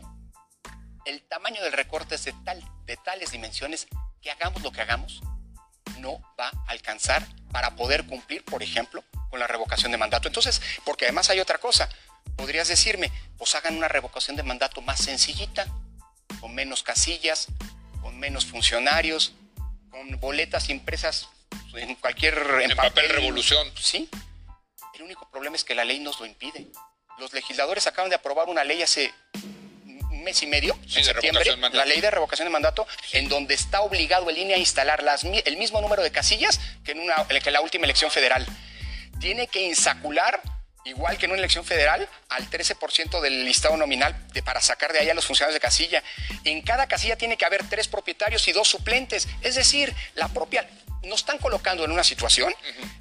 el 1.06 1.22
tamaño 1.24 1.62
del 1.62 1.74
recorte 1.74 2.16
es 2.16 2.24
de, 2.24 2.34
tal, 2.46 2.63
de 2.86 2.96
tales 2.96 3.32
dimensiones 3.32 3.88
que 4.22 4.32
hagamos 4.32 4.62
lo 4.62 4.72
que 4.72 4.82
hagamos, 4.82 5.22
no 6.00 6.22
va 6.40 6.48
a 6.48 6.72
alcanzar 6.72 7.26
para 7.52 7.76
poder 7.76 8.06
cumplir, 8.06 8.44
por 8.44 8.64
ejemplo, 8.64 9.04
con 9.30 9.40
la 9.40 9.48
revocación 9.48 9.92
de 9.92 9.98
mandato. 9.98 10.28
Entonces, 10.28 10.62
porque 10.84 11.06
además 11.06 11.30
hay 11.30 11.40
otra 11.40 11.58
cosa, 11.58 11.90
podrías 12.36 12.68
decirme, 12.68 13.12
pues 13.38 13.56
hagan 13.56 13.76
una 13.76 13.88
revocación 13.88 14.36
de 14.36 14.44
mandato 14.44 14.82
más 14.82 15.00
sencillita, 15.00 15.68
con 16.40 16.54
menos 16.54 16.84
casillas, 16.84 17.48
con 18.02 18.20
menos 18.20 18.46
funcionarios, 18.46 19.34
con 19.90 20.20
boletas 20.20 20.70
impresas 20.70 21.30
en 21.74 21.96
cualquier... 21.96 22.38
En, 22.62 22.76
papel, 22.76 23.10
revolución. 23.10 23.72
Sí. 23.80 24.10
El 24.94 25.04
único 25.04 25.30
problema 25.30 25.56
es 25.56 25.64
que 25.64 25.76
la 25.76 25.86
ley 25.86 26.00
nos 26.00 26.20
lo 26.20 26.26
impide. 26.26 26.68
Los 27.18 27.34
legisladores 27.34 27.88
acaban 27.88 28.10
de 28.10 28.16
aprobar 28.16 28.50
una 28.50 28.64
ley 28.64 28.82
hace 28.82 29.14
mes 30.28 30.44
y 30.44 30.48
medio, 30.48 30.78
en 30.94 31.06
septiembre, 31.06 31.56
la 31.72 31.86
ley 31.86 32.02
de 32.02 32.12
revocación 32.12 32.48
de 32.48 32.52
mandato, 32.52 32.86
en 33.13 33.30
donde 33.30 33.54
está 33.54 33.80
obligado 33.80 34.30
el 34.30 34.38
INE 34.38 34.56
a 34.56 34.58
instalar 34.58 35.02
las, 35.02 35.24
el 35.24 35.56
mismo 35.56 35.80
número 35.80 36.04
de 36.04 36.12
casillas 36.12 36.60
que 36.84 36.92
en, 36.92 37.00
una, 37.00 37.26
que 37.26 37.50
la 37.50 37.62
última 37.62 37.86
elección 37.86 38.12
federal. 38.12 38.46
Tiene 39.22 39.48
que 39.48 39.62
insacular 39.62 40.42
igual 40.84 41.18
que 41.18 41.26
en 41.26 41.32
una 41.32 41.40
elección 41.40 41.63
federal, 41.63 42.08
al 42.30 42.50
13% 42.50 43.22
del 43.22 43.46
listado 43.46 43.78
nominal 43.78 44.16
de, 44.34 44.44
para 44.44 44.62
sacar 44.62 44.92
de 44.92 45.00
ahí 45.00 45.10
a 45.10 45.13
los 45.13 45.26
funcionarios 45.26 45.56
de 45.56 45.62
casilla. 45.62 46.04
En 46.44 46.62
cada 46.62 46.88
casilla 46.88 47.18
tiene 47.18 47.38
que 47.38 47.46
haber 47.46 47.63
tres 47.70 47.88
propietarios 47.88 48.48
y 48.48 48.52
dos 48.52 48.68
suplentes. 48.68 49.28
Es 49.42 49.56
decir, 49.56 49.94
la 50.16 50.28
propia, 50.28 50.68
nos 51.04 51.20
están 51.22 51.38
colocando 51.38 51.84
en 51.86 51.92
una 51.92 52.04
situación 52.04 52.54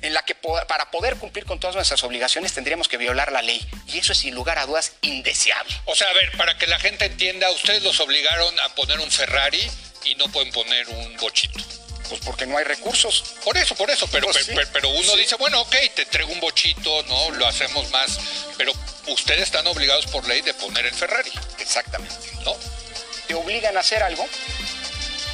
en 0.03 0.15
la 0.15 0.25
que 0.25 0.35
para 0.35 0.91
poder 0.91 1.17
cumplir 1.17 1.45
con 1.45 1.59
todas 1.59 1.77
nuestras 1.77 2.03
obligaciones 2.05 2.53
tendríamos 2.53 2.89
que 2.89 2.97
violar 2.97 3.33
la 3.33 3.43
ley. 3.43 3.67
Y 3.89 3.99
eso 3.99 4.13
es 4.13 4.19
sin 4.19 4.35
lugar 4.35 4.59
a 4.59 4.67
dudas 4.67 4.93
indeseable. 5.03 5.75
O 5.87 5.95
sea, 5.95 6.09
a 6.09 6.13
ver, 6.15 6.37
para 6.37 6.57
que 6.59 6.67
la 6.67 6.79
gente 6.79 7.07
entienda, 7.07 7.51
ustedes 7.51 7.83
los 7.83 7.99
obligaron 8.01 8.59
a 8.61 8.75
poner 8.75 9.01
un 9.01 9.11
Ferrari 9.11 9.71
y 10.05 10.15
no 10.17 10.29
pueden 10.29 10.53
poner 10.53 10.89
un 10.89 11.17
bochito. 11.17 11.59
Pues 12.09 12.21
porque 12.25 12.47
no 12.47 12.57
hay 12.57 12.65
recursos. 12.65 13.35
Por 13.45 13.57
eso, 13.57 13.75
por 13.75 13.91
eso, 13.91 14.07
pero, 14.13 14.29
pues 14.29 14.49
pero, 14.73 14.89
uno 14.91 15.17
dice, 15.17 15.35
bueno, 15.35 15.61
ok, 15.63 15.75
te 15.95 16.03
entrego 16.03 16.33
un 16.33 16.39
bochito, 16.39 17.03
¿no? 17.05 17.31
Lo 17.33 17.49
hacemos 17.49 17.91
más, 17.91 18.21
pero 18.57 18.73
ustedes 19.09 19.43
están 19.43 19.67
obligados 19.67 20.07
por 20.07 20.27
ley 20.29 20.41
de 20.43 20.55
poner 20.55 20.87
el 20.87 20.95
Ferrari. 20.95 21.33
Exactamente. 21.59 22.15
¿No? 22.45 22.57
te 23.27 23.35
obligan 23.35 23.77
a 23.77 23.81
hacer 23.81 24.03
algo 24.03 24.27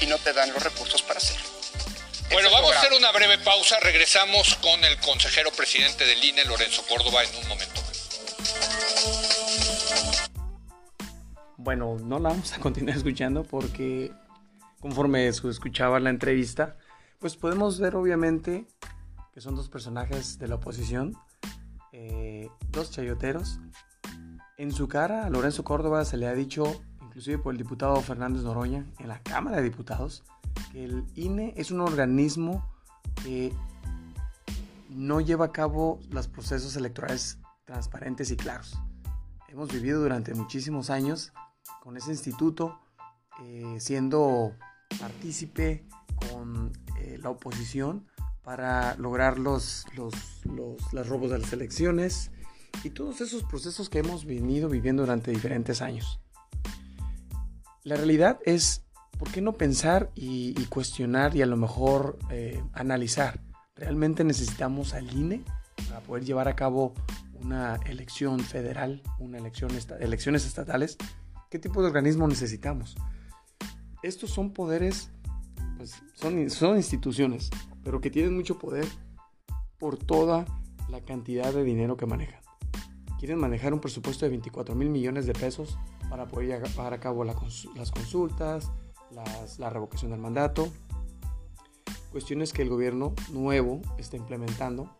y 0.00 0.06
no 0.06 0.18
te 0.18 0.32
dan 0.32 0.52
los 0.52 0.62
recursos 0.62 1.02
para 1.02 1.18
hacerlo. 1.18 1.61
Bueno, 2.30 2.50
vamos 2.50 2.72
a 2.72 2.78
hacer 2.78 2.92
una 2.92 3.10
breve 3.12 3.38
pausa. 3.38 3.76
Regresamos 3.80 4.54
con 4.56 4.84
el 4.84 4.98
consejero 5.00 5.50
presidente 5.50 6.04
del 6.04 6.22
INE, 6.22 6.44
Lorenzo 6.44 6.82
Córdoba, 6.88 7.22
en 7.24 7.36
un 7.42 7.48
momento. 7.48 7.80
Bueno, 11.56 11.96
no 12.02 12.18
la 12.18 12.30
vamos 12.30 12.52
a 12.52 12.58
continuar 12.58 12.96
escuchando 12.98 13.44
porque 13.44 14.12
conforme 14.80 15.28
escuchaba 15.28 16.00
la 16.00 16.10
entrevista, 16.10 16.76
pues 17.18 17.36
podemos 17.36 17.78
ver 17.78 17.94
obviamente 17.94 18.66
que 19.32 19.40
son 19.40 19.54
dos 19.54 19.68
personajes 19.68 20.38
de 20.38 20.48
la 20.48 20.56
oposición, 20.56 21.16
eh, 21.92 22.48
dos 22.68 22.90
chayoteros. 22.90 23.60
En 24.58 24.72
su 24.72 24.88
cara 24.88 25.24
a 25.24 25.30
Lorenzo 25.30 25.64
Córdoba 25.64 26.04
se 26.04 26.16
le 26.16 26.26
ha 26.26 26.34
dicho, 26.34 26.82
inclusive 27.12 27.36
por 27.36 27.52
el 27.52 27.58
diputado 27.58 28.00
Fernández 28.00 28.42
Noroña, 28.42 28.86
en 28.98 29.08
la 29.08 29.22
Cámara 29.22 29.58
de 29.58 29.64
Diputados, 29.64 30.24
que 30.72 30.82
el 30.82 31.04
INE 31.14 31.52
es 31.58 31.70
un 31.70 31.82
organismo 31.82 32.66
que 33.22 33.52
no 34.88 35.20
lleva 35.20 35.44
a 35.44 35.52
cabo 35.52 36.00
los 36.08 36.26
procesos 36.26 36.74
electorales 36.74 37.38
transparentes 37.66 38.30
y 38.30 38.36
claros. 38.36 38.78
Hemos 39.48 39.70
vivido 39.70 40.00
durante 40.00 40.32
muchísimos 40.32 40.88
años 40.88 41.34
con 41.82 41.98
ese 41.98 42.12
instituto, 42.12 42.80
eh, 43.42 43.76
siendo 43.78 44.54
partícipe 44.98 45.86
con 46.30 46.72
eh, 46.98 47.18
la 47.22 47.28
oposición 47.28 48.06
para 48.42 48.94
lograr 48.96 49.38
los, 49.38 49.84
los, 49.94 50.14
los, 50.46 51.08
robos 51.08 51.30
de 51.30 51.40
las 51.40 51.52
elecciones 51.52 52.30
y 52.82 52.88
todos 52.88 53.20
esos 53.20 53.44
procesos 53.44 53.90
que 53.90 53.98
hemos 53.98 54.24
venido 54.24 54.70
viviendo 54.70 55.02
durante 55.02 55.30
diferentes 55.30 55.82
años. 55.82 56.22
La 57.84 57.96
realidad 57.96 58.40
es, 58.44 58.84
¿por 59.18 59.30
qué 59.30 59.40
no 59.40 59.52
pensar 59.52 60.10
y, 60.14 60.54
cuestionar 60.66 61.36
y 61.36 61.42
a 61.42 61.46
lo 61.46 61.56
mejor 61.56 62.18
eh, 62.30 62.62
analizar? 62.72 63.40
¿Realmente 63.74 64.24
necesitamos 64.24 64.94
al 64.94 65.12
INE 65.12 65.42
para 65.88 66.00
poder 66.00 66.24
llevar 66.24 66.48
a 66.48 66.56
cabo 66.56 66.94
una 67.40 67.76
elección 67.86 68.40
federal, 68.40 69.02
una 69.18 69.38
elección 69.38 69.70
elecciones 70.00 70.46
estatales? 70.46 70.96
¿Qué 71.50 71.58
tipo 71.58 71.82
de 71.82 71.88
organismo 71.88 72.28
necesitamos? 72.28 72.96
Estos 74.02 74.30
son 74.30 74.52
poderes, 74.52 75.10
pues 75.76 76.02
son, 76.14 76.48
son 76.50 76.76
instituciones 76.76 77.50
pero 77.84 78.00
que 78.00 78.10
tienen 78.10 78.34
mucho 78.34 78.58
poder 78.58 78.86
por 79.78 79.96
toda 79.96 80.44
la 80.88 81.00
cantidad 81.00 81.52
de 81.52 81.64
dinero 81.64 81.96
que 81.96 82.06
manejan. 82.06 82.40
Quieren 83.18 83.38
manejar 83.38 83.72
un 83.72 83.80
presupuesto 83.80 84.24
de 84.24 84.30
24 84.30 84.74
mil 84.74 84.90
millones 84.90 85.26
de 85.26 85.32
pesos 85.32 85.78
para 86.12 86.26
poder 86.26 86.62
llevar 86.62 86.92
a 86.92 87.00
cabo 87.00 87.24
las 87.24 87.90
consultas, 87.90 88.70
la 89.56 89.70
revocación 89.70 90.10
del 90.10 90.20
mandato, 90.20 90.70
cuestiones 92.10 92.52
que 92.52 92.60
el 92.60 92.68
gobierno 92.68 93.14
nuevo 93.30 93.80
está 93.96 94.18
implementando 94.18 94.94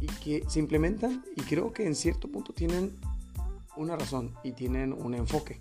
y 0.00 0.06
que 0.06 0.44
se 0.48 0.58
implementan 0.58 1.24
y 1.36 1.42
creo 1.42 1.72
que 1.72 1.86
en 1.86 1.94
cierto 1.94 2.26
punto 2.26 2.52
tienen 2.52 2.98
una 3.76 3.94
razón 3.94 4.34
y 4.42 4.50
tienen 4.50 4.92
un 4.92 5.14
enfoque. 5.14 5.60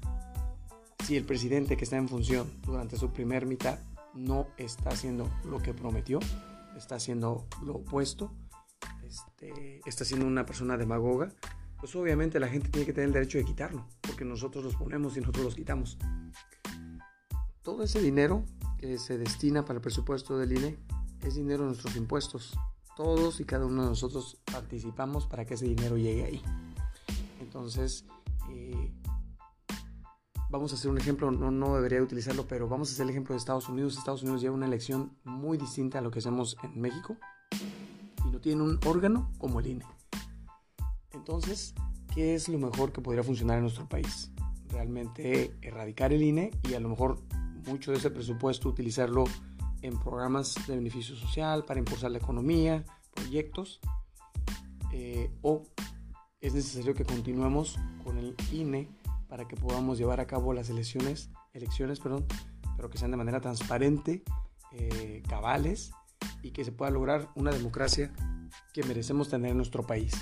Si 1.06 1.16
el 1.16 1.26
presidente 1.26 1.78
que 1.78 1.84
está 1.84 1.98
en 1.98 2.10
función 2.10 2.52
durante 2.64 2.98
su 2.98 3.12
primer 3.12 3.46
mitad 3.46 3.78
no 4.16 4.48
está 4.58 4.90
haciendo 4.90 5.30
lo 5.46 5.60
que 5.60 5.76
prometió, 5.76 6.20
está 6.76 6.96
haciendo 6.96 7.46
lo 7.64 7.76
opuesto, 7.76 8.32
este, 9.06 9.82
está 9.86 10.06
siendo 10.06 10.26
una 10.26 10.44
persona 10.44 10.76
demagoga, 10.76 11.32
pues 11.82 11.96
obviamente 11.96 12.40
la 12.40 12.48
gente 12.48 12.70
tiene 12.70 12.86
que 12.86 12.94
tener 12.94 13.08
el 13.08 13.14
derecho 13.14 13.40
de 13.40 13.44
quitarlo, 13.44 13.88
porque 14.02 14.24
nosotros 14.24 14.64
los 14.64 14.76
ponemos 14.76 15.18
y 15.18 15.20
nosotros 15.20 15.44
los 15.44 15.56
quitamos. 15.56 15.98
Todo 17.64 17.84
ese 17.84 18.00
dinero 18.00 18.46
que 18.78 19.00
se 19.00 19.18
destina 19.18 19.66
para 19.66 19.78
el 19.78 19.82
presupuesto 19.82 20.38
del 20.38 20.52
INE 20.52 20.78
es 21.24 21.36
dinero 21.36 21.64
de 21.64 21.70
nuestros 21.70 21.96
impuestos. 21.96 22.56
Todos 22.96 23.40
y 23.40 23.46
cada 23.46 23.66
uno 23.66 23.82
de 23.82 23.90
nosotros 23.90 24.40
participamos 24.52 25.26
para 25.26 25.44
que 25.44 25.56
ese 25.56 25.66
dinero 25.66 25.98
llegue 25.98 26.24
ahí. 26.24 26.42
Entonces, 27.40 28.06
eh, 28.52 28.94
vamos 30.52 30.72
a 30.74 30.76
hacer 30.76 30.92
un 30.92 31.00
ejemplo, 31.00 31.32
no, 31.32 31.50
no 31.50 31.76
debería 31.76 32.04
utilizarlo, 32.04 32.46
pero 32.46 32.68
vamos 32.68 32.90
a 32.90 32.94
hacer 32.94 33.06
el 33.06 33.10
ejemplo 33.10 33.34
de 33.34 33.40
Estados 33.40 33.68
Unidos. 33.70 33.98
Estados 33.98 34.22
Unidos 34.22 34.42
lleva 34.42 34.54
una 34.54 34.68
elección 34.68 35.18
muy 35.24 35.58
distinta 35.58 35.98
a 35.98 36.02
lo 36.02 36.12
que 36.12 36.20
hacemos 36.20 36.58
en 36.62 36.80
México 36.80 37.18
y 38.24 38.30
no 38.30 38.40
tiene 38.40 38.62
un 38.62 38.80
órgano 38.86 39.32
como 39.40 39.60
el 39.60 39.68
INE. 39.68 40.01
Entonces, 41.14 41.74
¿qué 42.14 42.36
es 42.36 42.50
lo 42.50 42.58
mejor 42.58 42.92
que 42.92 43.02
podría 43.02 43.24
funcionar 43.24 43.58
en 43.58 43.64
nuestro 43.64 43.88
país? 43.88 44.32
Realmente 44.70 45.56
erradicar 45.62 46.14
el 46.14 46.24
INE 46.24 46.52
y 46.70 46.74
a 46.74 46.80
lo 46.80 46.90
mejor 46.90 47.20
mucho 47.66 47.92
de 47.92 47.98
ese 47.98 48.10
presupuesto 48.10 48.70
utilizarlo 48.70 49.26
en 49.82 50.00
programas 50.00 50.56
de 50.68 50.76
beneficio 50.76 51.16
social 51.16 51.66
para 51.66 51.80
impulsar 51.80 52.12
la 52.12 52.20
economía, 52.20 52.84
proyectos, 53.14 53.80
eh, 54.94 55.32
o 55.42 55.64
es 56.40 56.54
necesario 56.54 56.94
que 56.94 57.06
continuemos 57.06 57.78
con 58.04 58.18
el 58.18 58.36
INE 58.52 58.90
para 59.28 59.48
que 59.48 59.56
podamos 59.56 59.98
llevar 59.98 60.20
a 60.20 60.28
cabo 60.28 60.54
las 60.54 60.70
elecciones, 60.70 61.30
elecciones 61.54 62.00
perdón, 62.00 62.26
pero 62.76 62.90
que 62.90 62.98
sean 62.98 63.12
de 63.12 63.18
manera 63.18 63.42
transparente, 63.42 64.24
eh, 64.72 65.24
cabales 65.28 65.92
y 66.42 66.52
que 66.52 66.64
se 66.64 66.72
pueda 66.72 66.92
lograr 66.92 67.30
una 67.36 67.52
democracia 67.52 68.12
que 68.74 68.84
merecemos 68.84 69.30
tener 69.30 69.52
en 69.52 69.58
nuestro 69.58 69.86
país. 69.86 70.14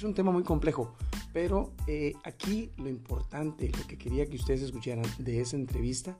Es 0.00 0.04
un 0.04 0.14
tema 0.14 0.32
muy 0.32 0.44
complejo, 0.44 0.94
pero 1.30 1.74
eh, 1.86 2.14
aquí 2.24 2.72
lo 2.78 2.88
importante, 2.88 3.70
lo 3.78 3.86
que 3.86 3.98
quería 3.98 4.24
que 4.24 4.36
ustedes 4.36 4.62
escucharan 4.62 5.04
de 5.18 5.42
esa 5.42 5.56
entrevista, 5.56 6.16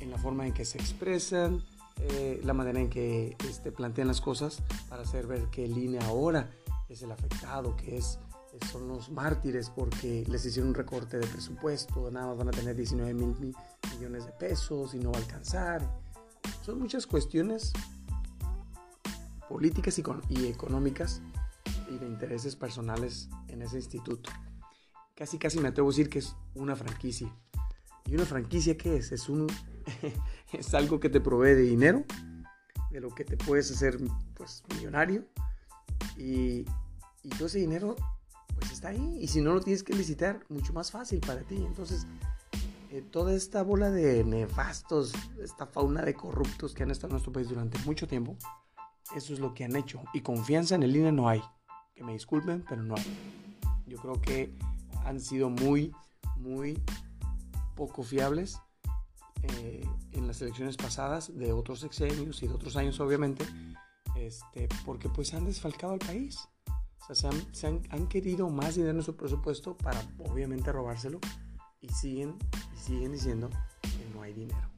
en 0.00 0.10
la 0.10 0.18
forma 0.18 0.48
en 0.48 0.52
que 0.52 0.64
se 0.64 0.78
expresan, 0.78 1.62
eh, 2.00 2.40
la 2.42 2.54
manera 2.54 2.80
en 2.80 2.90
que 2.90 3.36
este, 3.48 3.70
plantean 3.70 4.08
las 4.08 4.20
cosas 4.20 4.64
para 4.88 5.02
hacer 5.02 5.28
ver 5.28 5.44
que 5.44 5.64
INE 5.64 6.00
ahora 6.00 6.50
es 6.88 7.02
el 7.02 7.12
afectado, 7.12 7.76
que 7.76 7.98
es 7.98 8.18
son 8.72 8.88
los 8.88 9.08
mártires 9.12 9.70
porque 9.70 10.24
les 10.28 10.44
hicieron 10.44 10.70
un 10.70 10.74
recorte 10.74 11.16
de 11.16 11.26
presupuesto, 11.28 12.10
nada 12.10 12.26
más 12.26 12.38
van 12.38 12.48
a 12.48 12.50
tener 12.50 12.74
19 12.74 13.14
mil 13.14 13.54
millones 13.92 14.26
de 14.26 14.32
pesos 14.32 14.92
y 14.92 14.98
no 14.98 15.12
va 15.12 15.18
a 15.18 15.20
alcanzar. 15.20 15.88
Son 16.62 16.80
muchas 16.80 17.06
cuestiones 17.06 17.72
políticas 19.48 20.00
y, 20.30 20.46
económicas 20.46 21.22
y 21.88 21.98
de 21.98 22.06
intereses 22.06 22.56
personales 22.56 23.28
en 23.48 23.62
ese 23.62 23.76
instituto. 23.76 24.30
Casi, 25.14 25.38
casi 25.38 25.60
me 25.60 25.68
atrevo 25.68 25.88
a 25.88 25.92
decir 25.92 26.08
que 26.08 26.18
es 26.18 26.36
una 26.54 26.74
franquicia. 26.76 27.32
¿Y 28.06 28.14
una 28.14 28.24
franquicia 28.24 28.76
qué 28.76 28.96
es? 28.96 29.12
Es, 29.12 29.28
es 30.52 30.74
algo 30.74 31.00
que 31.00 31.08
te 31.08 31.20
provee 31.20 31.54
de 31.54 31.62
dinero, 31.62 32.04
de 32.90 33.00
lo 33.00 33.14
que 33.14 33.24
te 33.24 33.36
puedes 33.36 33.70
hacer 33.70 33.98
pues, 34.34 34.62
millonario. 34.74 35.24
Y, 36.16 36.64
y 37.22 37.28
todo 37.36 37.46
ese 37.46 37.58
dinero 37.58 37.96
pues 38.58 38.72
está 38.72 38.88
ahí. 38.88 39.18
Y 39.20 39.28
si 39.28 39.40
no 39.40 39.54
lo 39.54 39.60
tienes 39.60 39.82
que 39.82 39.94
licitar, 39.94 40.44
mucho 40.48 40.72
más 40.72 40.90
fácil 40.90 41.20
para 41.20 41.42
ti. 41.42 41.56
Entonces, 41.56 42.06
eh, 42.90 43.02
toda 43.10 43.34
esta 43.34 43.62
bola 43.62 43.90
de 43.90 44.22
nefastos, 44.22 45.12
esta 45.42 45.66
fauna 45.66 46.02
de 46.02 46.14
corruptos 46.14 46.74
que 46.74 46.82
han 46.82 46.90
estado 46.90 47.08
en 47.08 47.14
nuestro 47.14 47.32
país 47.32 47.48
durante 47.48 47.78
mucho 47.80 48.06
tiempo, 48.06 48.36
eso 49.16 49.32
es 49.32 49.40
lo 49.40 49.52
que 49.54 49.64
han 49.64 49.74
hecho. 49.74 50.02
Y 50.12 50.20
confianza 50.20 50.76
en 50.76 50.84
el 50.84 50.94
INE 50.94 51.12
no 51.12 51.28
hay. 51.28 51.42
Que 51.94 52.04
me 52.04 52.12
disculpen, 52.12 52.64
pero 52.68 52.82
no. 52.82 52.94
Yo 53.86 53.98
creo 53.98 54.20
que 54.20 54.54
han 55.04 55.20
sido 55.20 55.50
muy, 55.50 55.92
muy 56.36 56.82
poco 57.76 58.02
fiables 58.02 58.58
eh, 59.42 59.86
en 60.12 60.26
las 60.26 60.40
elecciones 60.40 60.76
pasadas 60.76 61.36
de 61.36 61.52
otros 61.52 61.80
sexenios 61.80 62.42
y 62.42 62.48
de 62.48 62.54
otros 62.54 62.76
años, 62.76 62.98
obviamente, 63.00 63.44
este, 64.16 64.68
porque 64.84 65.08
pues 65.08 65.34
han 65.34 65.44
desfalcado 65.44 65.92
al 65.92 65.98
país. 65.98 66.48
O 67.08 67.14
sea, 67.14 67.30
se 67.52 67.66
han, 67.66 68.06
querido 68.08 68.48
más 68.48 68.76
dinero 68.76 68.96
en 68.96 69.02
su 69.02 69.14
presupuesto 69.14 69.76
para 69.76 70.00
obviamente 70.20 70.72
robárselo 70.72 71.20
y 71.82 71.88
siguen, 71.90 72.38
y 72.74 72.78
siguen 72.78 73.12
diciendo 73.12 73.50
que 73.82 74.14
no 74.14 74.22
hay 74.22 74.32
dinero. 74.32 74.70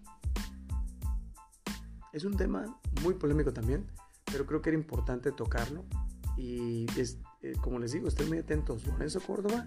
Es 2.13 2.25
un 2.25 2.37
tema 2.37 2.81
muy 3.03 3.15
polémico 3.15 3.53
también, 3.53 3.87
pero 4.25 4.45
creo 4.45 4.61
que 4.61 4.71
era 4.71 4.79
importante 4.79 5.31
tocarlo. 5.31 5.85
Y 6.37 6.87
es, 6.99 7.19
eh, 7.43 7.55
como 7.63 7.79
les 7.79 7.93
digo, 7.93 8.09
estén 8.09 8.29
muy 8.29 8.39
atentos. 8.39 8.87
Lorenzo 8.87 9.21
Córdoba 9.21 9.67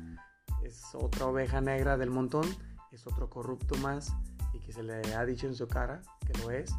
es 0.64 0.84
otra 0.94 1.26
oveja 1.26 1.62
negra 1.62 1.98
del 1.98 2.10
montón, 2.10 2.46
es 2.92 3.08
otro 3.08 3.30
corrupto 3.30 3.76
más 3.78 4.14
y 4.54 4.60
que 4.60 4.72
se 4.72 4.84
le 4.84 5.02
ha 5.16 5.26
dicho 5.26 5.48
en 5.48 5.56
su 5.56 5.68
cara 5.68 6.02
que 6.26 6.38
lo 6.40 6.52
es. 6.52 6.72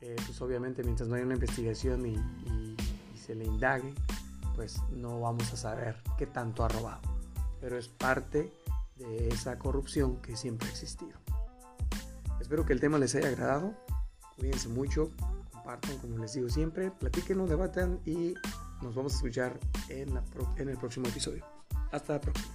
Eh, 0.00 0.16
pues 0.26 0.40
obviamente 0.40 0.82
mientras 0.82 1.08
no 1.08 1.14
haya 1.14 1.24
una 1.24 1.34
investigación 1.34 2.04
y, 2.06 2.14
y 2.14 3.18
se 3.18 3.36
le 3.36 3.44
indague, 3.44 3.94
pues 4.56 4.80
no 4.90 5.20
vamos 5.20 5.52
a 5.52 5.56
saber 5.56 5.96
qué 6.18 6.26
tanto 6.26 6.64
ha 6.64 6.68
robado. 6.68 7.00
Pero 7.60 7.78
es 7.78 7.88
parte 7.88 8.52
de 8.96 9.28
esa 9.28 9.58
corrupción 9.58 10.16
que 10.16 10.36
siempre 10.36 10.68
ha 10.68 10.70
existido. 10.70 11.12
Espero 12.40 12.66
que 12.66 12.72
el 12.72 12.80
tema 12.80 12.98
les 12.98 13.14
haya 13.14 13.28
agradado. 13.28 13.74
Cuídense 14.36 14.68
mucho, 14.68 15.12
compartan 15.52 15.98
como 15.98 16.18
les 16.18 16.32
digo 16.34 16.48
siempre, 16.48 16.90
platíquenlo, 16.90 17.46
debatan 17.46 18.00
y 18.04 18.34
nos 18.82 18.94
vamos 18.94 19.12
a 19.14 19.16
escuchar 19.16 19.58
en, 19.88 20.18
en 20.56 20.68
el 20.68 20.76
próximo 20.76 21.08
episodio. 21.08 21.44
Hasta 21.92 22.14
la 22.14 22.20
próxima. 22.20 22.51